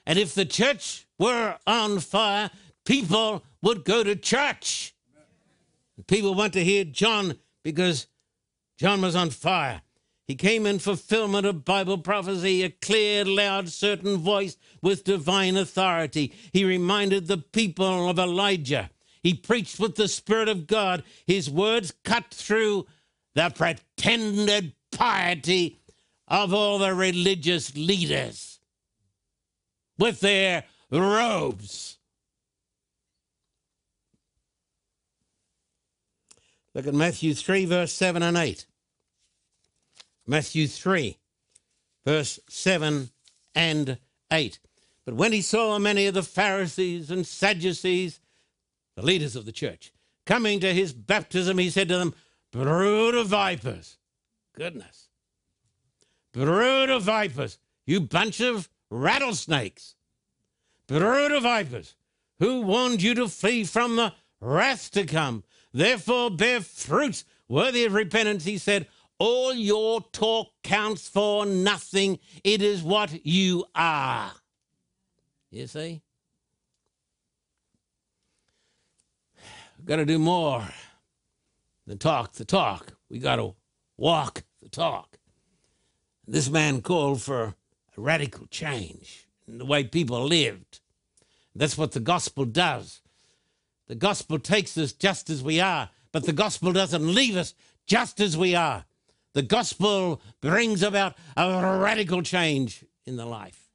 and 0.07 0.19
if 0.19 0.35
the 0.35 0.47
church 0.47 1.07
were 1.19 1.57
on 1.67 2.01
fire, 2.01 2.51
people 2.87 3.43
would 3.61 3.85
go 3.85 4.03
to 4.03 4.17
church. 4.17 4.95
People 6.07 6.35
went 6.35 6.55
to 6.55 6.65
hear 6.65 6.85
John 6.85 7.39
because 7.63 8.07
John 8.79 9.03
was 9.03 9.15
on 9.15 9.29
fire. 9.29 9.83
He 10.29 10.35
came 10.35 10.67
in 10.67 10.79
fulfillment 10.79 11.47
of 11.47 11.65
Bible 11.65 11.97
prophecy, 11.97 12.63
a 12.63 12.69
clear, 12.69 13.25
loud, 13.25 13.71
certain 13.71 14.19
voice 14.19 14.59
with 14.83 15.03
divine 15.03 15.57
authority. 15.57 16.35
He 16.53 16.67
reminded 16.67 17.27
the 17.27 17.39
people 17.39 18.11
of 18.11 18.19
Elijah. 18.19 18.91
He 19.23 19.33
preached 19.33 19.81
with 19.81 19.95
the 19.95 20.07
Spirit 20.07 20.51
of 20.51 20.67
God. 20.67 21.03
His 21.27 21.49
words 21.49 21.95
cut 22.05 22.27
through 22.31 22.87
the 23.35 23.49
pretended 23.49 24.75
piety 24.93 25.81
of 26.29 26.53
all 26.53 26.79
the 26.79 26.95
religious 26.95 27.75
leaders 27.75 28.61
with 29.99 30.21
their 30.21 30.65
robes. 30.91 31.97
Look 36.75 36.87
at 36.87 36.93
Matthew 36.93 37.33
3, 37.33 37.65
verse 37.65 37.95
7 37.95 38.23
and 38.23 38.37
8. 38.37 38.67
Matthew 40.29 40.67
3, 40.67 41.17
verse 42.05 42.39
7 42.51 43.09
and 43.55 43.99
8. 44.31 44.59
But 45.07 45.15
when 45.15 45.33
he 45.33 45.41
saw 45.41 45.79
many 45.79 46.05
of 46.07 46.13
the 46.13 46.23
Pharisees 46.23 47.11
and 47.11 47.27
Sadducees, 47.27 48.21
the 48.95 49.03
leaders 49.03 49.35
of 49.37 49.47
the 49.47 49.53
church, 49.53 49.91
coming 50.27 50.61
to 50.61 50.75
his 50.75 50.93
baptism, 50.93 51.57
he 51.57 51.71
said 51.71 51.89
to 51.89 51.97
them, 51.97 52.15
Brood 52.53 53.15
of 53.15 53.29
vipers. 53.29 53.97
Goodness. 54.53 55.09
Brood 56.33 56.91
of 56.91 57.05
vipers. 57.05 57.59
You 57.87 58.01
bunch 58.01 58.41
of 58.41 58.69
rattlesnakes. 58.91 59.95
Brood 60.87 61.33
of 61.33 61.43
vipers. 61.45 61.95
Who 62.39 62.61
warned 62.61 63.01
you 63.01 63.15
to 63.15 63.29
flee 63.29 63.65
from 63.65 63.97
the 63.97 64.13
wrath 64.43 64.91
to 64.91 65.07
come? 65.07 65.45
Therefore 65.73 66.31
bear 66.31 66.61
fruits 66.61 67.25
worthy 67.49 67.87
of 67.87 67.95
repentance. 67.95 68.45
He 68.45 68.59
said, 68.59 68.87
All 69.19 69.53
your 69.53 70.01
talk 70.13 70.49
counts 70.63 71.09
for 71.09 71.45
nothing. 71.45 72.21
It 72.45 72.63
is 72.63 72.83
what 72.83 73.27
you 73.27 73.65
are. 73.75 74.33
You 75.51 75.67
see? 75.67 76.03
We've 79.77 79.87
got 79.87 79.97
to 79.97 80.05
do 80.05 80.19
more 80.19 80.69
than 81.87 81.99
talk 81.99 82.33
the 82.33 82.45
talk. 82.45 82.95
We 83.09 83.19
got 83.19 83.37
to 83.37 83.55
walk 83.97 84.45
the 84.63 84.69
talk. 84.69 85.19
This 86.27 86.51
man 86.51 86.83
called 86.83 87.23
for 87.23 87.43
a 87.45 87.55
radical 87.97 88.47
change 88.47 89.27
in 89.47 89.59
the 89.59 89.65
way 89.65 89.85
people 89.85 90.23
lived. 90.25 90.81
That's 91.55 91.79
what 91.79 91.93
the 91.93 92.01
gospel 92.01 92.45
does. 92.45 93.01
The 93.87 93.95
gospel 93.95 94.39
takes 94.39 94.77
us 94.77 94.93
just 94.93 95.31
as 95.31 95.43
we 95.43 95.61
are, 95.61 95.89
but 96.13 96.27
the 96.27 96.33
gospel 96.33 96.73
doesn't 96.73 97.15
leave 97.15 97.37
us 97.37 97.55
just 97.87 98.21
as 98.21 98.37
we 98.37 98.55
are. 98.55 98.85
The 99.35 99.43
gospel 99.43 100.21
brings 100.41 100.83
about 100.83 101.17
a 101.37 101.79
radical 101.79 102.23
change 102.23 102.85
in 103.07 103.17
the 103.17 103.27
life, 103.27 103.69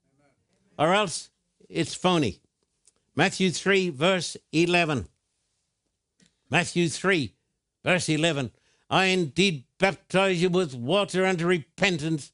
or 0.78 0.94
else 0.94 1.30
it's 1.70 1.94
phony. 1.96 2.40
Matthew 3.16 3.52
3, 3.52 3.90
verse 3.90 4.36
11. 4.52 5.08
Matthew 6.50 6.90
3, 6.90 7.34
verse 7.84 8.10
11. 8.10 8.52
I 8.90 9.06
indeed 9.06 9.66
baptize 9.80 10.42
you 10.42 10.50
with 10.50 10.76
water 10.76 11.26
unto 11.26 11.46
repentance, 11.46 12.32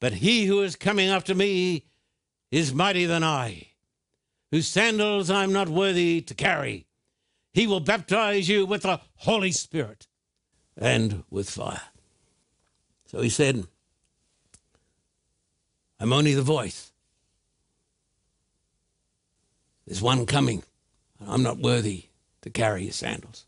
but 0.00 0.14
he 0.14 0.46
who 0.46 0.62
is 0.62 0.76
coming 0.76 1.08
after 1.08 1.34
me 1.34 1.86
is 2.50 2.74
mightier 2.74 3.08
than 3.08 3.24
I, 3.24 3.68
whose 4.50 4.66
sandals 4.66 5.30
I'm 5.30 5.52
not 5.52 5.68
worthy 5.68 6.20
to 6.22 6.34
carry. 6.34 6.86
He 7.52 7.66
will 7.66 7.80
baptize 7.80 8.48
you 8.48 8.66
with 8.66 8.82
the 8.82 9.00
Holy 9.16 9.52
Spirit 9.52 10.06
and 10.76 11.24
with 11.30 11.50
fire. 11.50 11.80
So 13.08 13.22
he 13.22 13.30
said, 13.30 13.66
I'm 15.98 16.12
only 16.12 16.34
the 16.34 16.42
voice. 16.42 16.92
There's 19.86 20.02
one 20.02 20.26
coming. 20.26 20.62
and 21.18 21.30
I'm 21.30 21.42
not 21.42 21.58
worthy 21.58 22.04
to 22.42 22.50
carry 22.50 22.84
his 22.84 22.96
sandals. 22.96 23.46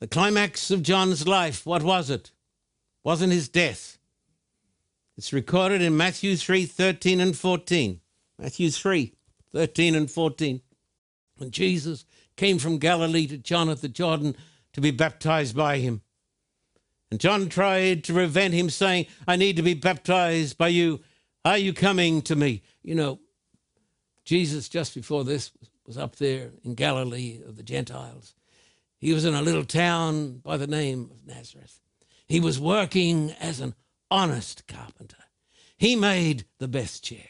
The 0.00 0.08
climax 0.08 0.70
of 0.72 0.82
John's 0.82 1.28
life, 1.28 1.64
what 1.64 1.82
was 1.84 2.10
it? 2.10 2.32
Wasn't 3.04 3.32
his 3.32 3.48
death. 3.48 3.98
It's 5.16 5.32
recorded 5.32 5.80
in 5.80 5.96
Matthew 5.96 6.36
3 6.36 6.66
13 6.66 7.20
and 7.20 7.36
14. 7.36 8.00
Matthew 8.38 8.70
3 8.70 9.14
13 9.52 9.94
and 9.94 10.10
14. 10.10 10.60
When 11.36 11.50
Jesus 11.50 12.04
came 12.36 12.58
from 12.58 12.78
Galilee 12.78 13.26
to 13.28 13.38
John 13.38 13.68
at 13.68 13.80
the 13.80 13.88
Jordan 13.88 14.34
to 14.72 14.80
be 14.80 14.90
baptized 14.90 15.54
by 15.54 15.78
him. 15.78 16.02
And 17.10 17.18
John 17.18 17.48
tried 17.48 18.04
to 18.04 18.12
prevent 18.12 18.54
him, 18.54 18.70
saying, 18.70 19.06
I 19.26 19.36
need 19.36 19.56
to 19.56 19.62
be 19.62 19.74
baptized 19.74 20.56
by 20.56 20.68
you. 20.68 21.00
Are 21.44 21.58
you 21.58 21.72
coming 21.72 22.22
to 22.22 22.36
me? 22.36 22.62
You 22.82 22.94
know, 22.94 23.20
Jesus, 24.24 24.68
just 24.68 24.94
before 24.94 25.24
this, 25.24 25.50
was 25.86 25.98
up 25.98 26.16
there 26.16 26.50
in 26.62 26.74
Galilee 26.74 27.40
of 27.46 27.56
the 27.56 27.64
Gentiles. 27.64 28.34
He 28.98 29.12
was 29.12 29.24
in 29.24 29.34
a 29.34 29.42
little 29.42 29.64
town 29.64 30.38
by 30.38 30.56
the 30.56 30.66
name 30.66 31.10
of 31.10 31.26
Nazareth. 31.26 31.80
He 32.28 32.38
was 32.38 32.60
working 32.60 33.32
as 33.40 33.60
an 33.60 33.74
honest 34.10 34.68
carpenter. 34.68 35.16
He 35.76 35.96
made 35.96 36.44
the 36.58 36.68
best 36.68 37.02
chairs. 37.02 37.24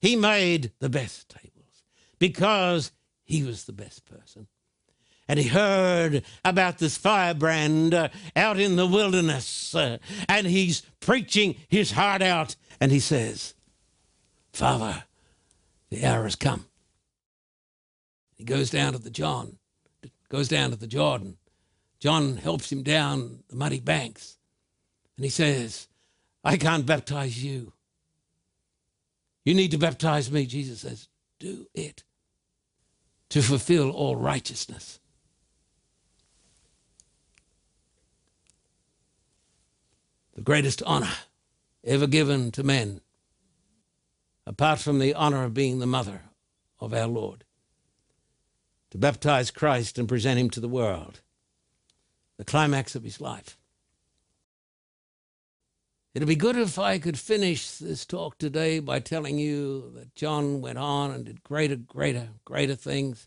He 0.00 0.16
made 0.16 0.72
the 0.80 0.90
best 0.90 1.30
tables 1.30 1.84
because 2.18 2.92
he 3.24 3.42
was 3.42 3.64
the 3.64 3.72
best 3.72 4.04
person. 4.04 4.48
And 5.28 5.38
he 5.38 5.48
heard 5.48 6.22
about 6.44 6.78
this 6.78 6.96
firebrand 6.96 7.94
uh, 7.94 8.08
out 8.36 8.60
in 8.60 8.76
the 8.76 8.86
wilderness, 8.86 9.74
uh, 9.74 9.98
and 10.28 10.46
he's 10.46 10.82
preaching 11.00 11.56
his 11.68 11.92
heart 11.92 12.22
out, 12.22 12.54
and 12.80 12.92
he 12.92 13.00
says, 13.00 13.54
Father, 14.52 15.04
the 15.90 16.04
hour 16.04 16.22
has 16.24 16.36
come. 16.36 16.66
He 18.36 18.44
goes 18.44 18.70
down 18.70 18.92
to 18.92 18.98
the 18.98 19.10
John, 19.10 19.58
goes 20.28 20.48
down 20.48 20.70
to 20.70 20.76
the 20.76 20.86
Jordan. 20.86 21.38
John 21.98 22.36
helps 22.36 22.70
him 22.70 22.82
down 22.82 23.42
the 23.48 23.56
muddy 23.56 23.80
banks. 23.80 24.36
And 25.16 25.24
he 25.24 25.30
says, 25.30 25.88
I 26.44 26.56
can't 26.56 26.86
baptize 26.86 27.42
you. 27.42 27.72
You 29.44 29.54
need 29.54 29.70
to 29.70 29.78
baptize 29.78 30.30
me. 30.30 30.46
Jesus 30.46 30.80
says, 30.80 31.08
Do 31.38 31.66
it 31.74 32.04
to 33.30 33.42
fulfill 33.42 33.90
all 33.90 34.16
righteousness. 34.16 35.00
The 40.36 40.42
greatest 40.42 40.82
honor 40.84 41.12
ever 41.82 42.06
given 42.06 42.50
to 42.52 42.62
men, 42.62 43.00
apart 44.46 44.78
from 44.78 44.98
the 44.98 45.14
honor 45.14 45.44
of 45.44 45.54
being 45.54 45.78
the 45.78 45.86
mother 45.86 46.24
of 46.78 46.92
our 46.92 47.06
Lord 47.06 47.44
to 48.90 48.98
baptize 48.98 49.50
Christ 49.50 49.98
and 49.98 50.06
present 50.06 50.38
him 50.38 50.50
to 50.50 50.60
the 50.60 50.68
world. 50.68 51.22
The 52.36 52.44
climax 52.44 52.94
of 52.94 53.02
his 53.02 53.18
life. 53.18 53.56
It'd 56.14 56.28
be 56.28 56.36
good 56.36 56.56
if 56.56 56.78
I 56.78 56.98
could 56.98 57.18
finish 57.18 57.70
this 57.70 58.04
talk 58.04 58.36
today 58.36 58.78
by 58.78 59.00
telling 59.00 59.38
you 59.38 59.90
that 59.94 60.14
John 60.14 60.60
went 60.60 60.76
on 60.76 61.12
and 61.12 61.24
did 61.24 61.42
greater, 61.44 61.76
greater, 61.76 62.28
greater 62.44 62.74
things. 62.74 63.26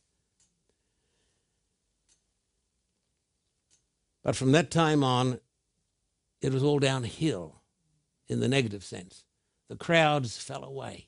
But 4.21 4.35
from 4.35 4.51
that 4.51 4.69
time 4.69 5.03
on, 5.03 5.39
it 6.41 6.53
was 6.53 6.63
all 6.63 6.79
downhill 6.79 7.61
in 8.27 8.39
the 8.39 8.47
negative 8.47 8.83
sense. 8.83 9.25
The 9.67 9.75
crowds 9.75 10.37
fell 10.37 10.63
away. 10.63 11.07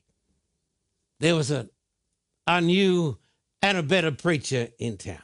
There 1.19 1.35
was 1.35 1.51
a, 1.51 1.69
a 2.47 2.61
new 2.61 3.17
and 3.61 3.77
a 3.77 3.83
better 3.83 4.11
preacher 4.11 4.69
in 4.79 4.97
town. 4.97 5.19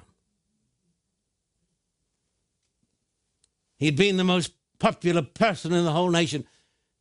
He'd 3.78 3.96
been 3.96 4.18
the 4.18 4.24
most 4.24 4.54
popular 4.80 5.22
person 5.22 5.74
in 5.74 5.86
the 5.86 5.92
whole 5.92 6.10
nation. 6.10 6.46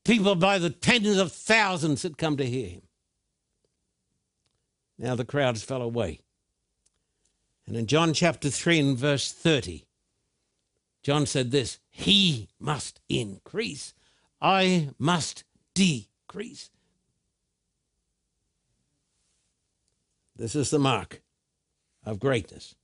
People 0.05 0.35
by 0.35 0.59
the 0.59 0.71
tens 0.71 1.19
of 1.19 1.33
thousands 1.33 2.03
had 2.03 2.19
come 2.19 2.37
to 2.37 2.47
hear 2.47 2.69
him. 2.69 2.83
Now 4.99 5.15
the 5.15 5.25
crowds 5.25 5.63
fell 5.63 5.83
away. 5.83 6.21
And 7.67 7.77
in 7.77 7.87
John 7.87 8.15
chapter 8.15 8.49
3 8.49 8.79
and 8.79 8.99
verse 8.99 9.33
30, 9.33 9.85
John 11.03 11.27
said 11.27 11.51
this 11.51 11.79
He 11.99 12.51
must 12.61 13.01
increase, 13.09 13.95
I 14.39 14.91
must 14.99 15.45
decrease. 15.75 16.69
This 20.37 20.55
is 20.55 20.69
the 20.69 20.79
mark 20.79 21.23
of 22.05 22.21
greatness. 22.21 22.75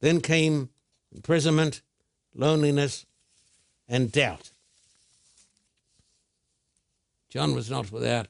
Then 0.00 0.20
came 0.20 0.70
imprisonment, 1.10 1.82
loneliness, 2.36 3.04
and 3.88 4.12
doubt. 4.12 4.52
John 7.30 7.56
was 7.56 7.68
not 7.68 7.90
without 7.90 8.28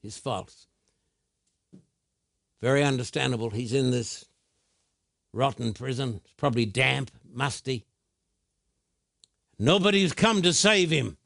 his 0.00 0.16
faults. 0.16 0.68
Very 2.62 2.84
understandable. 2.84 3.50
He's 3.50 3.72
in 3.72 3.90
this 3.90 4.24
rotten 5.32 5.74
prison. 5.74 6.20
It's 6.24 6.34
probably 6.34 6.64
damp, 6.64 7.10
musty. 7.28 7.84
Nobody's 9.58 10.12
come 10.12 10.42
to 10.42 10.52
save 10.52 10.90
him. 10.90 11.16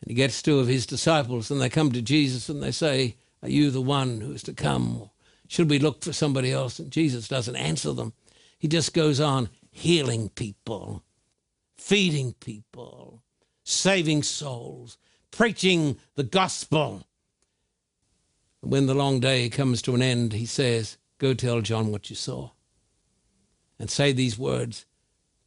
And 0.00 0.10
he 0.10 0.14
gets 0.14 0.42
two 0.42 0.58
of 0.58 0.66
his 0.66 0.84
disciples, 0.86 1.50
and 1.50 1.60
they 1.60 1.68
come 1.68 1.92
to 1.92 2.02
Jesus 2.02 2.48
and 2.48 2.62
they 2.62 2.72
say, 2.72 3.16
Are 3.42 3.48
you 3.48 3.70
the 3.70 3.80
one 3.80 4.20
who 4.20 4.32
is 4.32 4.42
to 4.44 4.52
come? 4.52 5.10
Should 5.48 5.70
we 5.70 5.78
look 5.78 6.02
for 6.02 6.12
somebody 6.12 6.50
else? 6.50 6.78
And 6.78 6.90
Jesus 6.90 7.28
doesn't 7.28 7.56
answer 7.56 7.92
them. 7.92 8.12
He 8.58 8.68
just 8.68 8.94
goes 8.94 9.20
on 9.20 9.48
healing 9.70 10.28
people, 10.30 11.02
feeding 11.76 12.34
people, 12.34 13.22
saving 13.64 14.22
souls, 14.22 14.98
preaching 15.30 15.98
the 16.14 16.24
gospel. 16.24 17.06
When 18.60 18.86
the 18.86 18.94
long 18.94 19.20
day 19.20 19.48
comes 19.48 19.82
to 19.82 19.94
an 19.94 20.02
end, 20.02 20.32
he 20.32 20.46
says, 20.46 20.96
Go 21.18 21.34
tell 21.34 21.60
John 21.60 21.90
what 21.90 22.10
you 22.10 22.16
saw. 22.16 22.50
and 23.78 23.90
say 23.90 24.12
these 24.12 24.38
words 24.38 24.86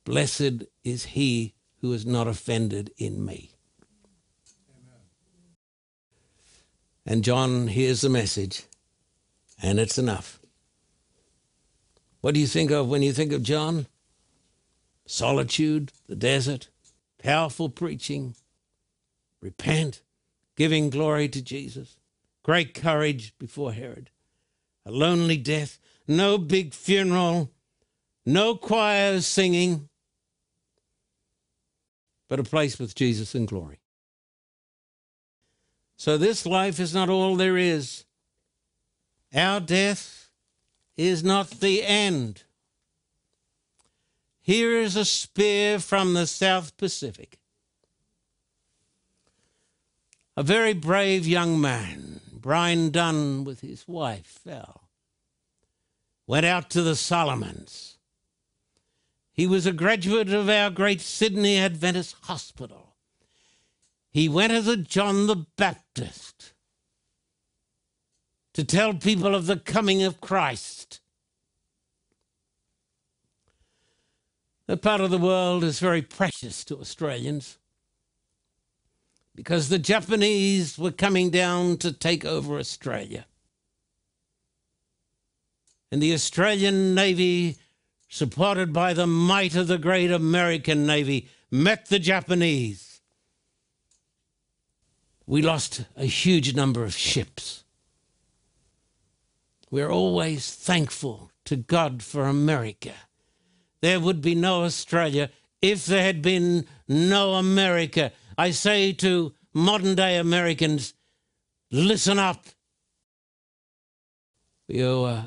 Blessed 0.05 0.65
is 0.83 1.05
he 1.05 1.55
who 1.81 1.91
is 1.91 2.05
not 2.05 2.27
offended 2.27 2.91
in 2.97 3.25
me. 3.25 3.51
And 7.07 7.23
John 7.23 7.67
hears 7.67 8.01
the 8.01 8.09
message, 8.09 8.63
and 9.61 9.79
it's 9.79 9.97
enough. 9.97 10.39
What 12.21 12.33
do 12.33 12.39
you 12.39 12.47
think 12.47 12.71
of 12.71 12.87
when 12.87 13.03
you 13.03 13.13
think 13.13 13.31
of 13.31 13.43
John? 13.43 13.87
Solitude, 15.05 15.91
the 16.07 16.15
desert, 16.15 16.69
powerful 17.21 17.69
preaching, 17.69 18.35
repent, 19.41 20.01
giving 20.55 20.89
glory 20.89 21.29
to 21.29 21.41
Jesus, 21.41 21.97
great 22.43 22.73
courage 22.73 23.37
before 23.37 23.73
Herod, 23.73 24.09
a 24.85 24.91
lonely 24.91 25.37
death, 25.37 25.79
no 26.07 26.37
big 26.37 26.73
funeral, 26.73 27.51
no 28.25 28.55
choirs 28.55 29.27
singing, 29.27 29.89
but 32.27 32.39
a 32.39 32.43
place 32.43 32.79
with 32.79 32.95
Jesus 32.95 33.35
in 33.35 33.45
glory. 33.45 33.79
So 35.97 36.17
this 36.17 36.45
life 36.45 36.79
is 36.79 36.93
not 36.93 37.09
all 37.09 37.35
there 37.35 37.57
is. 37.57 38.05
Our 39.33 39.59
death 39.59 40.29
is 40.97 41.23
not 41.23 41.49
the 41.49 41.83
end. 41.83 42.43
Here 44.41 44.77
is 44.77 44.95
a 44.95 45.05
spear 45.05 45.79
from 45.79 46.13
the 46.13 46.27
South 46.27 46.77
Pacific. 46.77 47.39
A 50.37 50.43
very 50.43 50.73
brave 50.73 51.25
young 51.25 51.59
man, 51.59 52.19
Brian 52.31 52.91
Dunn, 52.91 53.43
with 53.43 53.61
his 53.61 53.87
wife, 53.87 54.39
fell. 54.43 54.89
Went 56.27 56.45
out 56.45 56.69
to 56.71 56.81
the 56.81 56.95
Solomons. 56.95 57.94
He 59.35 59.45
was 59.45 59.65
a 59.65 59.73
graduate 59.73 60.29
of 60.29 60.47
our 60.47 60.69
great 60.69 61.01
Sydney 61.01 61.57
Adventist 61.59 62.15
Hospital. 62.23 62.95
He 64.09 64.29
went 64.29 64.53
as 64.53 64.65
a 64.65 64.77
John 64.77 65.27
the 65.27 65.45
Baptist 65.57 66.53
to 68.53 68.63
tell 68.63 68.93
people 68.93 69.35
of 69.35 69.45
the 69.45 69.57
coming 69.57 70.03
of 70.03 70.21
Christ. 70.21 71.01
That 74.67 74.81
part 74.81 75.01
of 75.01 75.11
the 75.11 75.17
world 75.17 75.65
is 75.65 75.79
very 75.79 76.01
precious 76.01 76.63
to 76.65 76.79
Australians 76.79 77.57
because 79.35 79.67
the 79.67 79.77
Japanese 79.77 80.77
were 80.77 80.91
coming 80.91 81.29
down 81.29 81.75
to 81.79 81.91
take 81.91 82.23
over 82.23 82.57
Australia. 82.57 83.25
And 85.91 86.01
the 86.01 86.13
Australian 86.13 86.95
Navy, 86.95 87.57
supported 88.15 88.71
by 88.71 88.93
the 88.93 89.07
might 89.07 89.55
of 89.55 89.67
the 89.67 89.77
great 89.77 90.11
American 90.11 90.85
Navy, 90.85 91.27
met 91.51 91.87
the 91.87 91.99
Japanese 91.99 92.85
we 95.27 95.41
lost 95.41 95.85
a 95.95 96.05
huge 96.05 96.55
number 96.55 96.83
of 96.83 96.95
ships. 96.95 97.63
We're 99.71 99.89
always 99.89 100.53
thankful 100.53 101.31
to 101.45 101.55
God 101.55 102.03
for 102.03 102.25
America. 102.25 102.93
There 103.81 103.99
would 103.99 104.21
be 104.21 104.35
no 104.35 104.63
Australia 104.63 105.31
if 105.61 105.85
there 105.85 106.03
had 106.03 106.21
been 106.21 106.67
no 106.87 107.33
America. 107.33 108.11
I 108.37 108.51
say 108.51 108.93
to 108.93 109.33
modern 109.53 109.95
day 109.95 110.17
Americans, 110.17 110.93
listen 111.71 112.19
up. 112.19 112.45
We 114.67 114.83
owe 114.83 115.05
uh, 115.05 115.23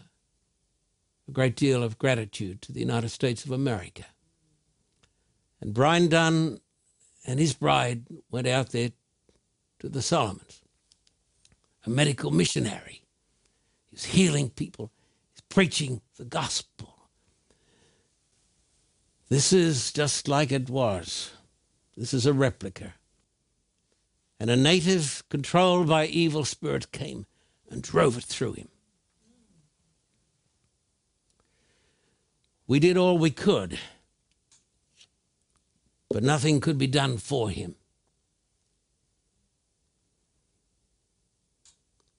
a, 1.28 1.32
great 1.32 1.56
deal 1.56 1.82
of 1.82 1.98
gratitude 1.98 2.62
to 2.62 2.72
the 2.72 2.80
United 2.80 3.10
States 3.10 3.44
of 3.44 3.50
America. 3.50 4.06
And 5.60 5.74
Brian 5.74 6.08
Dunn 6.08 6.60
and 7.26 7.38
his 7.38 7.54
bride 7.54 8.06
went 8.30 8.46
out 8.46 8.70
there 8.70 8.90
to 9.80 9.88
the 9.88 10.02
Solomons, 10.02 10.62
a 11.84 11.90
medical 11.90 12.30
missionary. 12.30 13.02
He's 13.90 14.06
healing 14.06 14.50
people, 14.50 14.90
he's 15.34 15.42
preaching 15.48 16.00
the 16.16 16.24
gospel. 16.24 16.94
This 19.28 19.52
is 19.52 19.92
just 19.92 20.26
like 20.26 20.50
it 20.52 20.70
was. 20.70 21.32
This 21.96 22.14
is 22.14 22.24
a 22.24 22.32
replica. 22.32 22.94
And 24.40 24.50
a 24.50 24.56
native 24.56 25.22
controlled 25.28 25.88
by 25.88 26.06
evil 26.06 26.44
spirit 26.44 26.92
came 26.92 27.26
and 27.68 27.82
drove 27.82 28.16
it 28.16 28.24
through 28.24 28.54
him. 28.54 28.68
We 32.68 32.78
did 32.78 32.96
all 32.98 33.16
we 33.16 33.30
could, 33.30 33.78
but 36.10 36.22
nothing 36.22 36.60
could 36.60 36.76
be 36.76 36.86
done 36.86 37.16
for 37.16 37.48
him. 37.48 37.74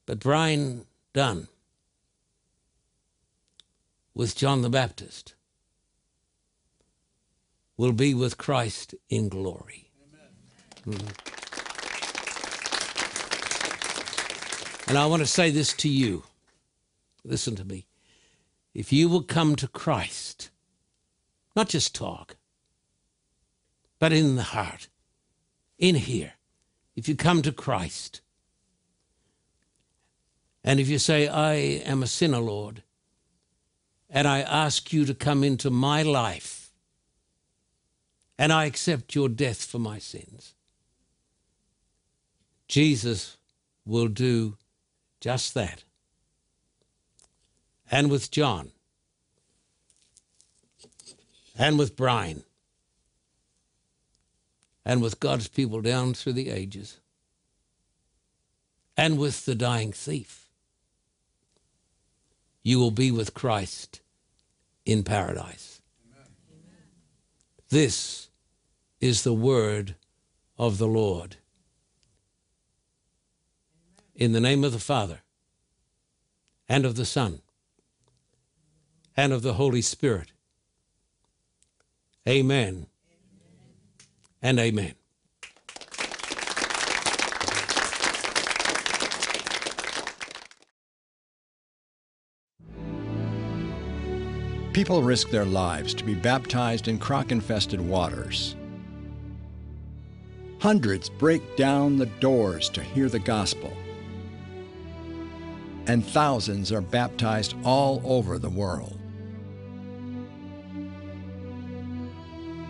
But 0.08 0.20
Brian 0.20 0.88
Dunn 1.14 1.50
with 4.16 4.36
John 4.36 4.64
the 4.64 4.72
Baptist 4.72 5.36
will 7.78 7.94
be 7.94 8.16
with 8.16 8.40
Christ 8.40 8.96
in 9.08 9.30
glory. 9.30 9.92
Mm-hmm. 10.88 11.30
And 14.90 14.98
I 14.98 15.06
want 15.06 15.20
to 15.20 15.28
say 15.28 15.52
this 15.52 15.74
to 15.74 15.88
you. 15.88 16.24
Listen 17.24 17.56
to 17.56 17.64
me. 17.64 17.86
If 18.80 18.94
you 18.94 19.10
will 19.10 19.24
come 19.24 19.58
to 19.58 19.68
Christ, 19.68 20.52
not 21.54 21.68
just 21.68 21.94
talk, 21.94 22.38
but 24.00 24.14
in 24.14 24.38
the 24.38 24.56
heart, 24.56 24.88
in 25.78 25.96
here, 25.96 26.36
if 26.96 27.10
you 27.10 27.16
come 27.18 27.42
to 27.42 27.52
Christ, 27.52 28.22
and 30.64 30.80
if 30.80 30.88
you 30.88 30.98
say, 30.98 31.28
I 31.28 31.56
am 31.56 32.02
a 32.02 32.08
sinner, 32.08 32.38
Lord, 32.40 32.84
and 34.10 34.26
I 34.26 34.40
ask 34.40 34.94
you 34.94 35.04
to 35.04 35.14
come 35.14 35.44
into 35.44 35.70
my 35.70 36.02
life, 36.02 36.72
and 38.38 38.54
I 38.54 38.64
accept 38.64 39.14
your 39.14 39.28
death 39.28 39.66
for 39.66 39.80
my 39.80 40.00
sins, 40.00 40.54
Jesus 42.70 43.36
will 43.84 44.08
do 44.08 44.56
just 45.20 45.54
that. 45.56 45.84
And 47.92 48.12
with 48.12 48.30
John, 48.30 48.72
and 51.58 51.78
with 51.80 51.96
Brian, 51.96 52.44
and 54.86 55.02
with 55.02 55.20
God's 55.20 55.48
people 55.48 55.82
down 55.82 56.14
through 56.14 56.34
the 56.34 56.50
ages, 56.50 57.00
and 58.96 59.18
with 59.18 59.46
the 59.46 59.56
dying 59.56 59.92
thief 59.92 60.50
you 62.64 62.78
will 62.78 62.92
be 62.92 63.12
with 63.12 63.34
Christ 63.34 64.02
in 64.86 65.04
paradise. 65.04 65.82
Amen. 66.12 66.28
This 67.70 68.30
is 69.00 69.24
the 69.24 69.34
word 69.34 69.96
of 70.58 70.78
the 70.78 70.88
Lord. 70.88 71.38
In 74.16 74.34
the 74.34 74.42
name 74.42 74.64
of 74.64 74.74
the 74.74 74.80
Father, 74.80 75.22
and 76.68 76.86
of 76.86 76.96
the 76.96 77.06
Son, 77.06 77.42
and 79.20 79.34
of 79.34 79.42
the 79.42 79.56
Holy 79.56 79.82
Spirit. 79.82 80.32
Amen, 82.26 82.88
and 84.42 84.58
amen. 84.58 84.94
People 94.72 95.04
risk 95.04 95.30
their 95.32 95.44
lives 95.44 95.94
to 95.96 96.06
be 96.06 96.16
baptized 96.16 96.88
in 96.88 96.98
croc 96.98 97.34
infested 97.34 97.82
waters. 97.82 98.56
Hundreds 100.62 101.10
break 101.10 101.58
down 101.58 101.98
the 101.98 102.06
doors 102.22 102.70
to 102.70 102.82
hear 102.82 103.10
the 103.10 103.20
gospel. 103.20 103.74
And 105.88 106.06
thousands 106.06 106.72
are 106.72 106.80
baptized 106.80 107.54
all 107.66 108.02
over 108.06 108.40
the 108.40 108.50
world. 108.50 108.99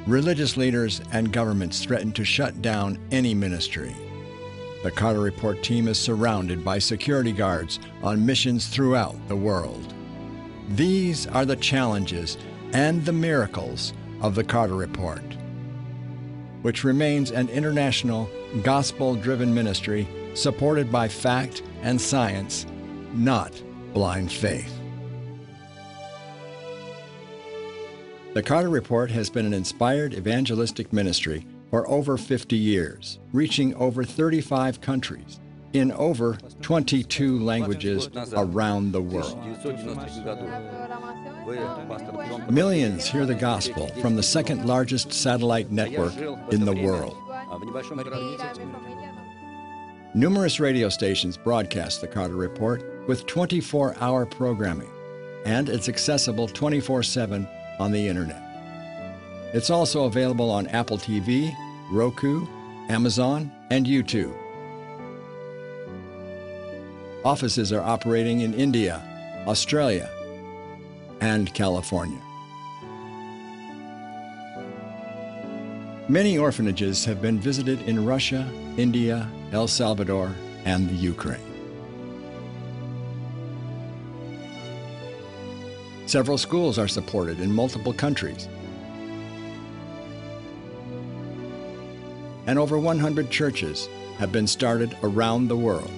Religious 0.10 0.58
leaders 0.58 1.02
and 1.12 1.32
governments 1.32 1.86
threaten 1.86 2.12
to 2.12 2.26
shut 2.26 2.64
down 2.64 2.98
any 3.12 3.36
ministry. 3.36 3.96
The 4.82 4.90
Carter 4.90 5.20
Report 5.20 5.62
team 5.62 5.88
is 5.88 6.00
surrounded 6.00 6.66
by 6.66 6.80
security 6.80 7.32
guards 7.32 7.80
on 8.02 8.26
missions 8.26 8.66
throughout 8.66 9.16
the 9.28 9.36
world. 9.36 9.94
These 10.70 11.28
are 11.28 11.46
the 11.46 11.58
challenges 11.58 12.40
and 12.74 13.06
the 13.06 13.14
miracles 13.14 13.94
of 14.20 14.34
the 14.34 14.44
Carter 14.44 14.74
Report, 14.74 15.22
which 16.64 16.84
remains 16.84 17.30
an 17.30 17.48
international, 17.50 18.28
gospel 18.64 19.14
driven 19.14 19.54
ministry 19.54 20.08
supported 20.34 20.92
by 20.92 21.08
fact 21.08 21.62
and 21.84 22.02
science, 22.02 22.66
not 23.14 23.62
blind 23.94 24.32
faith. 24.32 24.74
The 28.40 28.46
Carter 28.46 28.70
Report 28.70 29.12
has 29.12 29.30
been 29.30 29.46
an 29.46 29.54
inspired 29.54 30.14
evangelistic 30.14 30.94
ministry 30.94 31.46
for 31.70 31.86
over 31.90 32.18
50 32.18 32.56
years, 32.56 33.20
reaching 33.34 33.76
over 33.76 34.06
35 34.06 34.80
countries 34.80 35.42
in 35.74 35.92
over 35.92 36.38
22 36.62 37.38
languages 37.40 38.08
around 38.32 38.94
the 38.94 39.02
world. 39.02 39.38
Millions 42.50 43.08
hear 43.10 43.26
the 43.26 43.36
gospel 43.36 43.88
from 44.00 44.16
the 44.16 44.24
second 44.24 44.66
largest 44.66 45.12
satellite 45.12 45.70
network 45.70 46.16
in 46.54 46.64
the 46.64 46.74
world. 46.82 47.18
Numerous 50.14 50.62
radio 50.62 50.88
stations 50.88 51.36
broadcast 51.36 52.00
the 52.00 52.08
Carter 52.08 52.38
Report 52.38 53.06
with 53.06 53.26
24 53.26 53.98
hour 54.00 54.26
programming, 54.26 54.90
and 55.44 55.68
it's 55.68 55.90
accessible 55.90 56.48
24 56.48 57.04
7 57.04 57.46
on 57.80 57.92
the 57.92 58.08
internet. 58.08 58.42
It's 59.54 59.70
also 59.70 60.06
available 60.06 60.52
on 60.52 60.68
Apple 60.68 60.98
TV, 60.98 61.56
Roku, 61.92 62.46
Amazon, 62.90 63.52
and 63.72 63.86
YouTube. 63.86 64.36
Offices 67.26 67.74
are 67.74 67.82
operating 67.82 68.42
in 68.42 68.54
India, 68.54 69.02
Australia, 69.48 70.10
and 71.22 71.54
California. 71.54 72.22
Many 76.08 76.38
orphanages 76.38 77.06
have 77.06 77.22
been 77.22 77.40
visited 77.40 77.82
in 77.84 78.06
Russia, 78.06 78.50
India, 78.78 79.30
El 79.52 79.68
Salvador, 79.68 80.32
and 80.66 80.90
the 80.90 80.96
Ukraine. 80.96 81.49
Several 86.10 86.40
schools 86.40 86.80
are 86.80 86.88
supported 86.88 87.40
in 87.40 87.54
multiple 87.54 87.94
countries. 87.94 88.50
And 92.48 92.58
over 92.58 92.80
100 92.80 93.30
churches 93.30 93.88
have 94.18 94.32
been 94.32 94.48
started 94.48 94.98
around 95.04 95.48
the 95.48 95.56
world. 95.56 95.92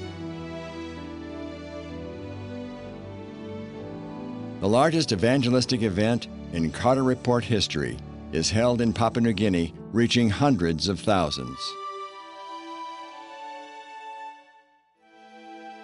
The 4.59 4.67
largest 4.67 5.13
evangelistic 5.13 5.81
event 5.81 6.27
in 6.51 6.71
Carter 6.71 7.05
Report 7.05 7.45
history 7.45 7.97
is 8.33 8.51
held 8.51 8.81
in 8.81 8.91
Papua 8.91 9.21
New 9.23 9.31
Guinea, 9.31 9.73
reaching 9.93 10.29
hundreds 10.29 10.89
of 10.89 10.99
thousands. 10.99 11.57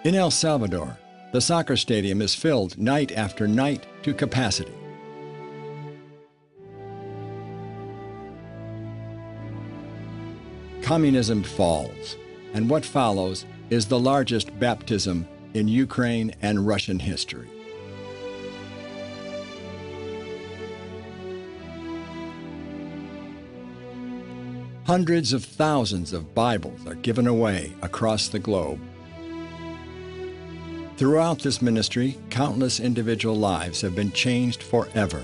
In 0.04 0.14
El 0.14 0.30
Salvador, 0.30 0.98
the 1.32 1.40
soccer 1.40 1.76
stadium 1.76 2.20
is 2.20 2.34
filled 2.34 2.76
night 2.76 3.10
after 3.12 3.48
night 3.48 3.86
to 4.02 4.14
capacity. 4.14 4.72
Communism 10.82 11.42
falls, 11.42 12.16
and 12.54 12.70
what 12.70 12.84
follows 12.84 13.44
is 13.68 13.86
the 13.86 13.98
largest 13.98 14.58
baptism 14.58 15.26
in 15.52 15.68
Ukraine 15.68 16.34
and 16.40 16.66
Russian 16.66 16.98
history. 16.98 17.48
Hundreds 24.86 25.34
of 25.34 25.44
thousands 25.44 26.14
of 26.14 26.34
Bibles 26.34 26.86
are 26.86 26.94
given 26.94 27.26
away 27.26 27.74
across 27.82 28.28
the 28.28 28.38
globe. 28.38 28.80
Throughout 30.98 31.38
this 31.38 31.62
ministry, 31.62 32.18
countless 32.28 32.80
individual 32.80 33.36
lives 33.36 33.82
have 33.82 33.94
been 33.94 34.10
changed 34.10 34.64
forever. 34.64 35.22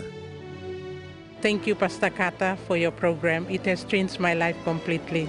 Thank 1.42 1.66
you, 1.66 1.74
Pastor 1.74 2.10
Carter, 2.10 2.56
for 2.68 2.76
your 2.76 2.92
program. 2.92 3.44
It 3.50 3.66
has 3.66 3.82
changed 3.82 4.20
my 4.20 4.34
life 4.34 4.56
completely. 4.62 5.22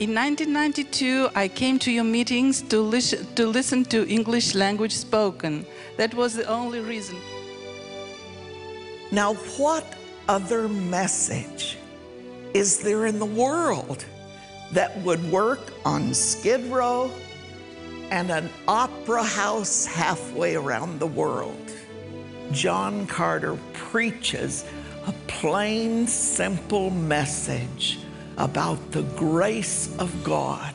In 0.00 0.14
1992, 0.14 1.28
I 1.34 1.48
came 1.48 1.78
to 1.80 1.92
your 1.92 2.02
meetings 2.02 2.62
to 2.62 2.80
listen, 2.80 3.26
to 3.34 3.46
listen 3.46 3.84
to 3.92 4.08
English 4.08 4.54
language 4.54 4.94
spoken. 4.94 5.66
That 5.98 6.14
was 6.14 6.34
the 6.34 6.46
only 6.46 6.80
reason. 6.80 7.18
Now, 9.12 9.34
what 9.58 9.84
other 10.28 10.66
message 10.66 11.76
is 12.54 12.78
there 12.78 13.04
in 13.04 13.18
the 13.18 13.26
world 13.26 14.02
that 14.72 14.96
would 15.02 15.22
work 15.30 15.74
on 15.84 16.14
Skid 16.14 16.64
Row 16.72 17.10
and 18.10 18.30
an 18.30 18.50
opera 18.68 19.22
house 19.22 19.86
halfway 19.86 20.56
around 20.56 21.00
the 21.00 21.06
world? 21.06 21.72
John 22.52 23.06
Carter 23.06 23.56
preaches 23.72 24.64
a 25.06 25.12
plain, 25.26 26.06
simple 26.06 26.90
message 26.90 27.98
about 28.36 28.92
the 28.92 29.02
grace 29.02 29.94
of 29.98 30.24
God. 30.24 30.74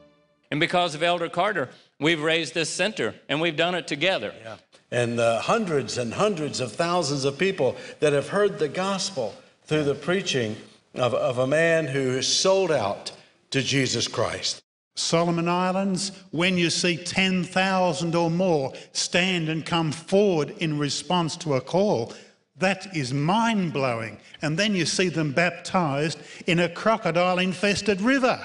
And 0.51 0.59
because 0.59 0.95
of 0.95 1.03
Elder 1.03 1.29
Carter, 1.29 1.69
we've 1.99 2.21
raised 2.21 2.53
this 2.53 2.69
center 2.69 3.15
and 3.27 3.39
we've 3.41 3.55
done 3.55 3.75
it 3.75 3.87
together. 3.87 4.33
Yeah. 4.41 4.57
And 4.91 5.19
uh, 5.19 5.41
hundreds 5.41 5.97
and 5.97 6.13
hundreds 6.13 6.59
of 6.59 6.71
thousands 6.71 7.25
of 7.25 7.37
people 7.37 7.75
that 7.99 8.13
have 8.13 8.29
heard 8.29 8.57
the 8.57 8.67
gospel 8.67 9.35
through 9.65 9.83
the 9.83 9.95
preaching 9.95 10.55
of, 10.95 11.13
of 11.13 11.37
a 11.37 11.45
man 11.45 11.87
who 11.87 12.17
is 12.17 12.27
sold 12.27 12.71
out 12.71 13.11
to 13.51 13.61
Jesus 13.61 14.07
Christ. 14.07 14.63
Solomon 14.99 15.47
Islands, 15.47 16.11
when 16.31 16.57
you 16.57 16.69
see 16.69 16.97
10,000 16.97 18.15
or 18.15 18.29
more 18.29 18.73
stand 18.91 19.49
and 19.49 19.65
come 19.65 19.91
forward 19.91 20.53
in 20.59 20.77
response 20.77 21.37
to 21.37 21.55
a 21.55 21.61
call, 21.61 22.13
that 22.57 22.93
is 22.95 23.13
mind 23.13 23.71
blowing. 23.71 24.17
And 24.41 24.59
then 24.59 24.75
you 24.75 24.85
see 24.85 25.07
them 25.07 25.31
baptized 25.31 26.19
in 26.47 26.59
a 26.59 26.69
crocodile 26.69 27.39
infested 27.39 28.01
river. 28.01 28.39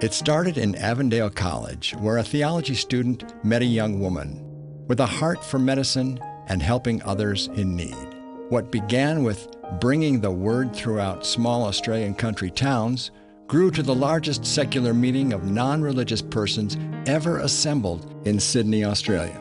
It 0.00 0.12
started 0.12 0.58
in 0.58 0.74
Avondale 0.74 1.30
College, 1.30 1.94
where 2.00 2.18
a 2.18 2.24
theology 2.24 2.74
student 2.74 3.32
met 3.44 3.62
a 3.62 3.66
young 3.66 4.00
woman 4.00 4.44
with 4.88 4.98
a 4.98 5.06
heart 5.06 5.44
for 5.44 5.58
medicine 5.58 6.18
and 6.48 6.60
helping 6.60 7.00
others 7.04 7.46
in 7.54 7.76
need. 7.76 8.08
What 8.48 8.72
began 8.72 9.22
with 9.22 9.46
bringing 9.78 10.20
the 10.20 10.32
word 10.32 10.74
throughout 10.74 11.24
small 11.24 11.64
Australian 11.64 12.14
country 12.14 12.50
towns 12.50 13.12
grew 13.50 13.68
to 13.68 13.82
the 13.82 13.92
largest 13.92 14.46
secular 14.46 14.94
meeting 14.94 15.32
of 15.32 15.42
non 15.42 15.82
religious 15.82 16.22
persons 16.22 16.76
ever 17.06 17.40
assembled 17.40 18.06
in 18.24 18.38
Sydney, 18.38 18.84
Australia. 18.84 19.36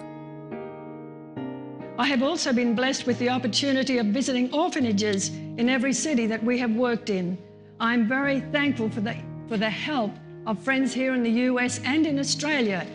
I 2.00 2.08
have 2.08 2.24
also 2.24 2.52
been 2.52 2.74
blessed 2.74 3.06
with 3.06 3.20
the 3.20 3.30
opportunity 3.30 4.00
of 4.00 4.08
visiting 4.08 4.52
orphanages 4.52 5.30
in 5.30 5.70
every 5.70 5.94
city 5.94 6.26
that 6.26 6.44
we 6.44 6.58
have 6.58 6.72
worked 6.72 7.12
in. 7.12 7.38
I'm 7.80 8.08
very 8.08 8.40
thankful 8.40 8.90
for 8.90 9.02
the, 9.02 9.16
for 9.48 9.58
the 9.58 9.70
help 9.70 10.12
of 10.48 10.58
friends 10.58 10.92
here 10.92 11.14
in 11.14 11.22
the 11.22 11.44
US 11.52 11.80
and 11.86 12.08
in 12.08 12.18
Australia. 12.18 12.88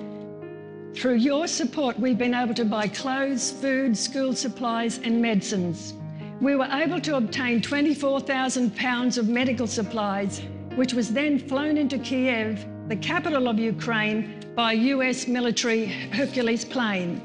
Through 0.96 1.18
your 1.18 1.46
support, 1.46 1.96
we've 1.96 2.18
been 2.18 2.34
able 2.34 2.54
to 2.54 2.64
buy 2.64 2.88
clothes, 2.88 3.52
food, 3.52 3.96
school 3.96 4.34
supplies, 4.34 4.98
and 4.98 5.22
medicines. 5.22 5.94
We 6.40 6.56
were 6.56 6.68
able 6.72 7.00
to 7.02 7.18
obtain 7.18 7.62
24,000 7.62 8.74
pounds 8.74 9.16
of 9.16 9.28
medical 9.28 9.68
supplies, 9.68 10.42
which 10.76 10.94
was 10.94 11.12
then 11.12 11.38
flown 11.38 11.76
into 11.76 11.98
Kiev, 11.98 12.66
the 12.88 12.96
capital 12.96 13.48
of 13.48 13.58
Ukraine, 13.58 14.40
by 14.54 14.72
a 14.72 14.76
US 14.76 15.26
military 15.26 15.86
Hercules 15.86 16.64
plane. 16.64 17.20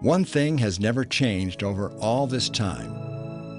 One 0.00 0.24
thing 0.24 0.58
has 0.58 0.78
never 0.78 1.04
changed 1.04 1.62
over 1.62 1.90
all 1.98 2.26
this 2.26 2.48
time, 2.48 2.92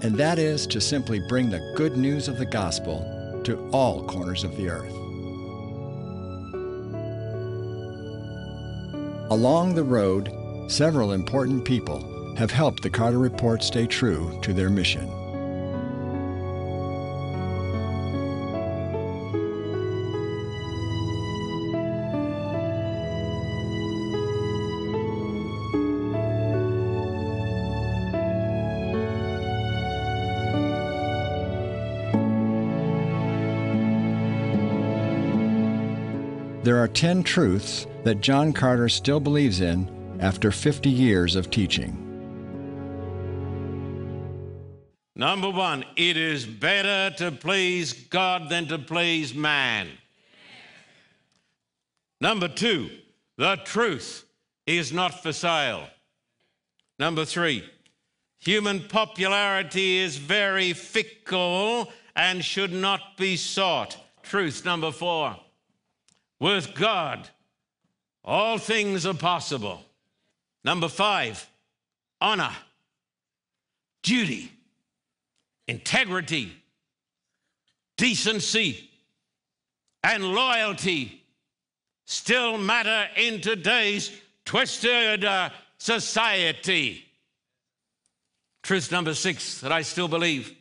and 0.04 0.16
that 0.16 0.40
is 0.40 0.68
to 0.68 0.80
simply 0.80 1.20
bring 1.28 1.50
the 1.50 1.74
good 1.76 1.98
news 1.98 2.28
of 2.28 2.38
the 2.38 2.46
gospel 2.46 3.42
to 3.44 3.70
all 3.72 4.06
corners 4.06 4.44
of 4.44 4.56
the 4.56 4.70
earth. 4.70 4.94
Along 9.30 9.76
the 9.76 9.84
road, 9.84 10.32
several 10.70 11.12
important 11.12 11.66
people 11.66 12.36
have 12.38 12.52
helped 12.52 12.84
the 12.84 12.90
Carter 12.90 13.18
Report 13.18 13.62
stay 13.62 13.86
true 13.86 14.40
to 14.42 14.54
their 14.54 14.70
mission. 14.70 15.27
There 36.68 36.80
are 36.80 36.90
10 36.90 37.24
truths 37.24 37.88
that 38.04 38.20
John 38.20 38.52
Carter 38.52 38.90
still 38.90 39.22
believes 39.22 39.62
in 39.62 39.90
after 40.20 40.52
50 40.52 40.90
years 40.90 41.38
of 41.38 41.50
teaching. 41.50 41.96
Number 45.16 45.50
one, 45.50 45.86
it 45.96 46.18
is 46.18 46.46
better 46.46 47.16
to 47.20 47.32
please 47.32 47.94
God 47.94 48.50
than 48.50 48.68
to 48.68 48.78
please 48.78 49.34
man. 49.34 49.88
Number 52.20 52.50
two, 52.50 52.90
the 53.38 53.56
truth 53.64 54.26
is 54.66 54.92
not 54.92 55.24
for 55.24 55.32
sale. 55.32 55.88
Number 57.00 57.24
three, 57.24 57.64
Human 58.40 58.82
popularity 58.82 60.00
is 60.00 60.18
very 60.18 60.74
fickle 60.74 61.88
and 62.14 62.44
should 62.44 62.74
not 62.74 63.16
be 63.16 63.38
sought. 63.38 63.96
Truth 64.22 64.66
number 64.66 64.92
four 64.92 65.38
with 66.40 66.76
God, 66.76 67.28
all 68.24 68.58
things 68.58 69.06
are 69.06 69.14
possible. 69.14 69.82
Number 70.64 70.88
five, 70.88 71.48
honor, 72.20 72.52
duty, 74.04 74.52
integrity, 75.68 76.52
decency, 77.96 78.90
and 80.04 80.24
loyalty 80.24 81.24
still 82.06 82.58
matter 82.58 83.10
in 83.16 83.42
today's 83.42 84.12
twisted 84.46 85.26
uh, 85.26 85.50
society. 85.78 87.06
Truth 88.64 88.92
number 88.92 89.14
six 89.14 89.62
that 89.62 89.72
I 89.72 89.82
still 89.82 90.08
believe 90.08 90.54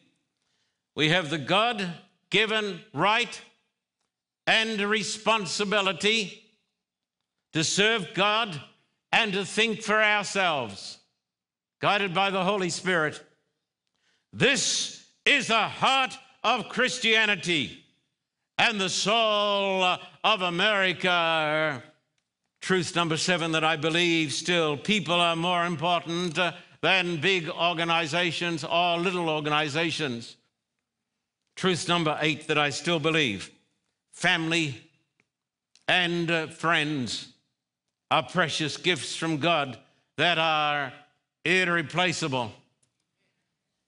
we 0.95 1.09
have 1.11 1.31
the 1.31 1.39
God 1.39 1.87
given 2.31 2.81
right 2.93 3.41
and 4.47 4.81
responsibility 4.81 6.43
to 7.53 7.65
serve 7.65 8.09
God 8.15 8.61
and 9.13 9.33
to 9.33 9.45
think 9.45 9.83
for 9.83 10.03
ourselves, 10.03 10.99
guided 11.81 12.15
by 12.15 12.31
the 12.31 12.45
Holy 12.45 12.71
Spirit. 12.71 13.23
This 14.33 15.05
is 15.25 15.49
the 15.49 15.69
heart 15.69 16.17
of 16.45 16.69
Christianity 16.69 17.83
and 18.59 18.81
the 18.81 18.89
soul 18.89 19.83
of 20.23 20.43
America. 20.43 21.83
Truth 22.61 22.95
number 22.95 23.17
seven 23.17 23.53
that 23.53 23.65
I 23.65 23.77
believe 23.77 24.33
still 24.33 24.77
people 24.77 25.15
are 25.15 25.37
more 25.37 25.65
important 25.65 26.39
than 26.83 27.21
big 27.21 27.49
organizations 27.49 28.65
or 28.65 28.99
little 28.99 29.29
organizations. 29.29 30.37
Truth 31.55 31.89
number 31.89 32.19
eight 32.21 32.49
that 32.49 32.59
I 32.59 32.71
still 32.71 33.01
believe 33.01 33.51
family 34.17 34.81
and 35.87 36.31
uh, 36.31 36.47
friends 36.47 37.29
are 38.11 38.23
precious 38.23 38.79
gifts 38.79 39.15
from 39.15 39.37
God 39.37 39.79
that 40.17 40.39
are 40.39 40.91
irreplaceable. 41.45 42.51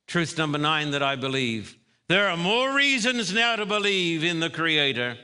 Truth 0.07 0.37
number 0.37 0.59
nine 0.59 0.91
that 0.91 1.03
I 1.03 1.17
believe 1.17 1.77
there 2.09 2.29
are 2.29 2.37
more 2.37 2.75
reasons 2.75 3.33
now 3.33 3.57
to 3.57 3.64
believe 3.64 4.23
in 4.23 4.38
the 4.38 4.51
Creator 4.51 5.17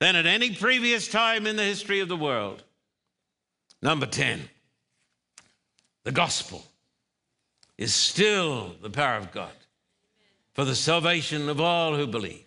than 0.00 0.16
at 0.16 0.24
any 0.24 0.54
previous 0.54 1.08
time 1.08 1.46
in 1.46 1.56
the 1.56 1.62
history 1.62 2.00
of 2.00 2.08
the 2.08 2.16
world. 2.16 2.62
Number 3.82 4.06
10, 4.06 4.48
the 6.04 6.12
gospel 6.12 6.64
is 7.76 7.94
still 7.94 8.76
the 8.80 8.90
power 8.90 9.18
of 9.18 9.30
God 9.30 9.52
for 10.54 10.64
the 10.64 10.74
salvation 10.74 11.50
of 11.50 11.60
all 11.60 11.94
who 11.96 12.06
believe. 12.06 12.46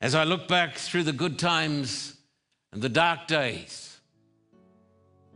As 0.00 0.14
I 0.14 0.24
look 0.24 0.46
back 0.46 0.76
through 0.76 1.04
the 1.04 1.12
good 1.12 1.38
times 1.38 2.16
and 2.72 2.82
the 2.82 2.88
dark 2.88 3.26
days, 3.26 3.98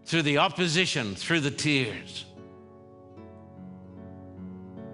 through 0.05 0.23
the 0.23 0.39
opposition, 0.39 1.15
through 1.15 1.41
the 1.41 1.51
tears, 1.51 2.27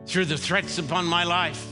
through 0.07 0.27
the 0.27 0.39
threats 0.39 0.79
upon 0.79 1.05
my 1.05 1.25
life, 1.25 1.67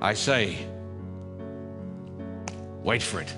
I 0.00 0.14
say, 0.14 0.66
wait 2.82 3.02
for 3.02 3.20
it. 3.20 3.32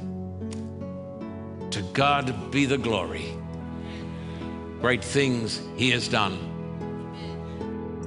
To 1.72 1.82
God 1.92 2.50
be 2.50 2.64
the 2.64 2.78
glory. 2.78 3.36
Great 4.80 5.04
things 5.04 5.60
He 5.76 5.90
has 5.90 6.08
done. 6.08 6.53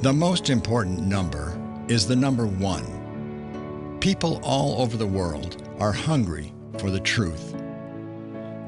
The 0.03 0.13
most 0.13 0.51
important 0.51 1.07
number 1.07 1.59
is 1.87 2.05
the 2.05 2.15
number 2.15 2.45
one. 2.45 3.97
People 3.99 4.39
all 4.43 4.79
over 4.79 4.95
the 4.95 5.07
world 5.07 5.67
are 5.79 5.91
hungry 5.91 6.53
for 6.77 6.91
the 6.91 6.99
truth. 6.99 7.55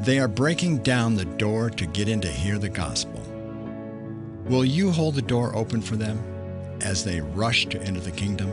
They 0.01 0.17
are 0.17 0.27
breaking 0.27 0.79
down 0.79 1.13
the 1.13 1.25
door 1.25 1.69
to 1.69 1.85
get 1.85 2.09
in 2.09 2.19
to 2.21 2.27
hear 2.27 2.57
the 2.57 2.67
gospel. 2.67 3.21
Will 4.45 4.65
you 4.65 4.89
hold 4.89 5.13
the 5.13 5.21
door 5.21 5.55
open 5.55 5.83
for 5.83 5.97
them 5.97 6.17
as 6.81 7.03
they 7.03 7.21
rush 7.21 7.67
to 7.67 7.81
enter 7.83 7.99
the 7.99 8.09
kingdom? 8.09 8.51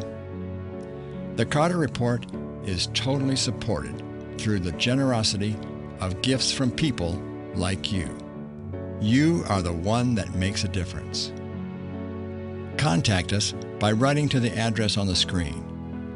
The 1.37 1.47
Carter 1.47 1.79
Report 1.79 2.27
is 2.67 2.91
totally 2.93 3.37
supported 3.37 4.03
through 4.37 4.59
the 4.59 4.73
generosity 4.73 5.57
of 6.01 6.21
gifts 6.21 6.53
from 6.53 6.71
people 6.71 7.19
like 7.55 7.91
you. 7.91 8.15
You 9.01 9.45
are 9.49 9.63
the 9.63 9.73
one 9.73 10.15
that 10.17 10.35
makes 10.35 10.65
a 10.65 10.69
difference. 10.69 11.33
Contact 12.77 13.33
us 13.33 13.53
by 13.79 13.93
writing 13.93 14.29
to 14.29 14.41
the 14.41 14.57
address 14.57 14.97
on 14.97 15.07
the 15.07 15.17
screen 15.17 15.65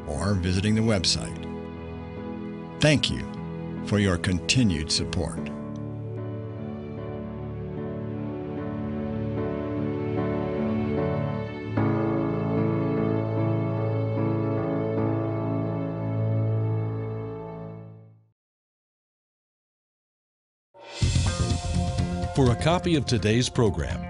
or 0.06 0.34
visiting 0.34 0.74
the 0.74 0.80
website. 0.80 1.46
Thank 2.80 3.10
you 3.10 3.26
for 3.86 3.98
your 3.98 4.16
continued 4.16 4.90
support. 4.90 5.50
For 22.36 22.52
a 22.52 22.56
copy 22.56 22.94
of 22.94 23.04
today's 23.04 23.50
program, 23.50 24.09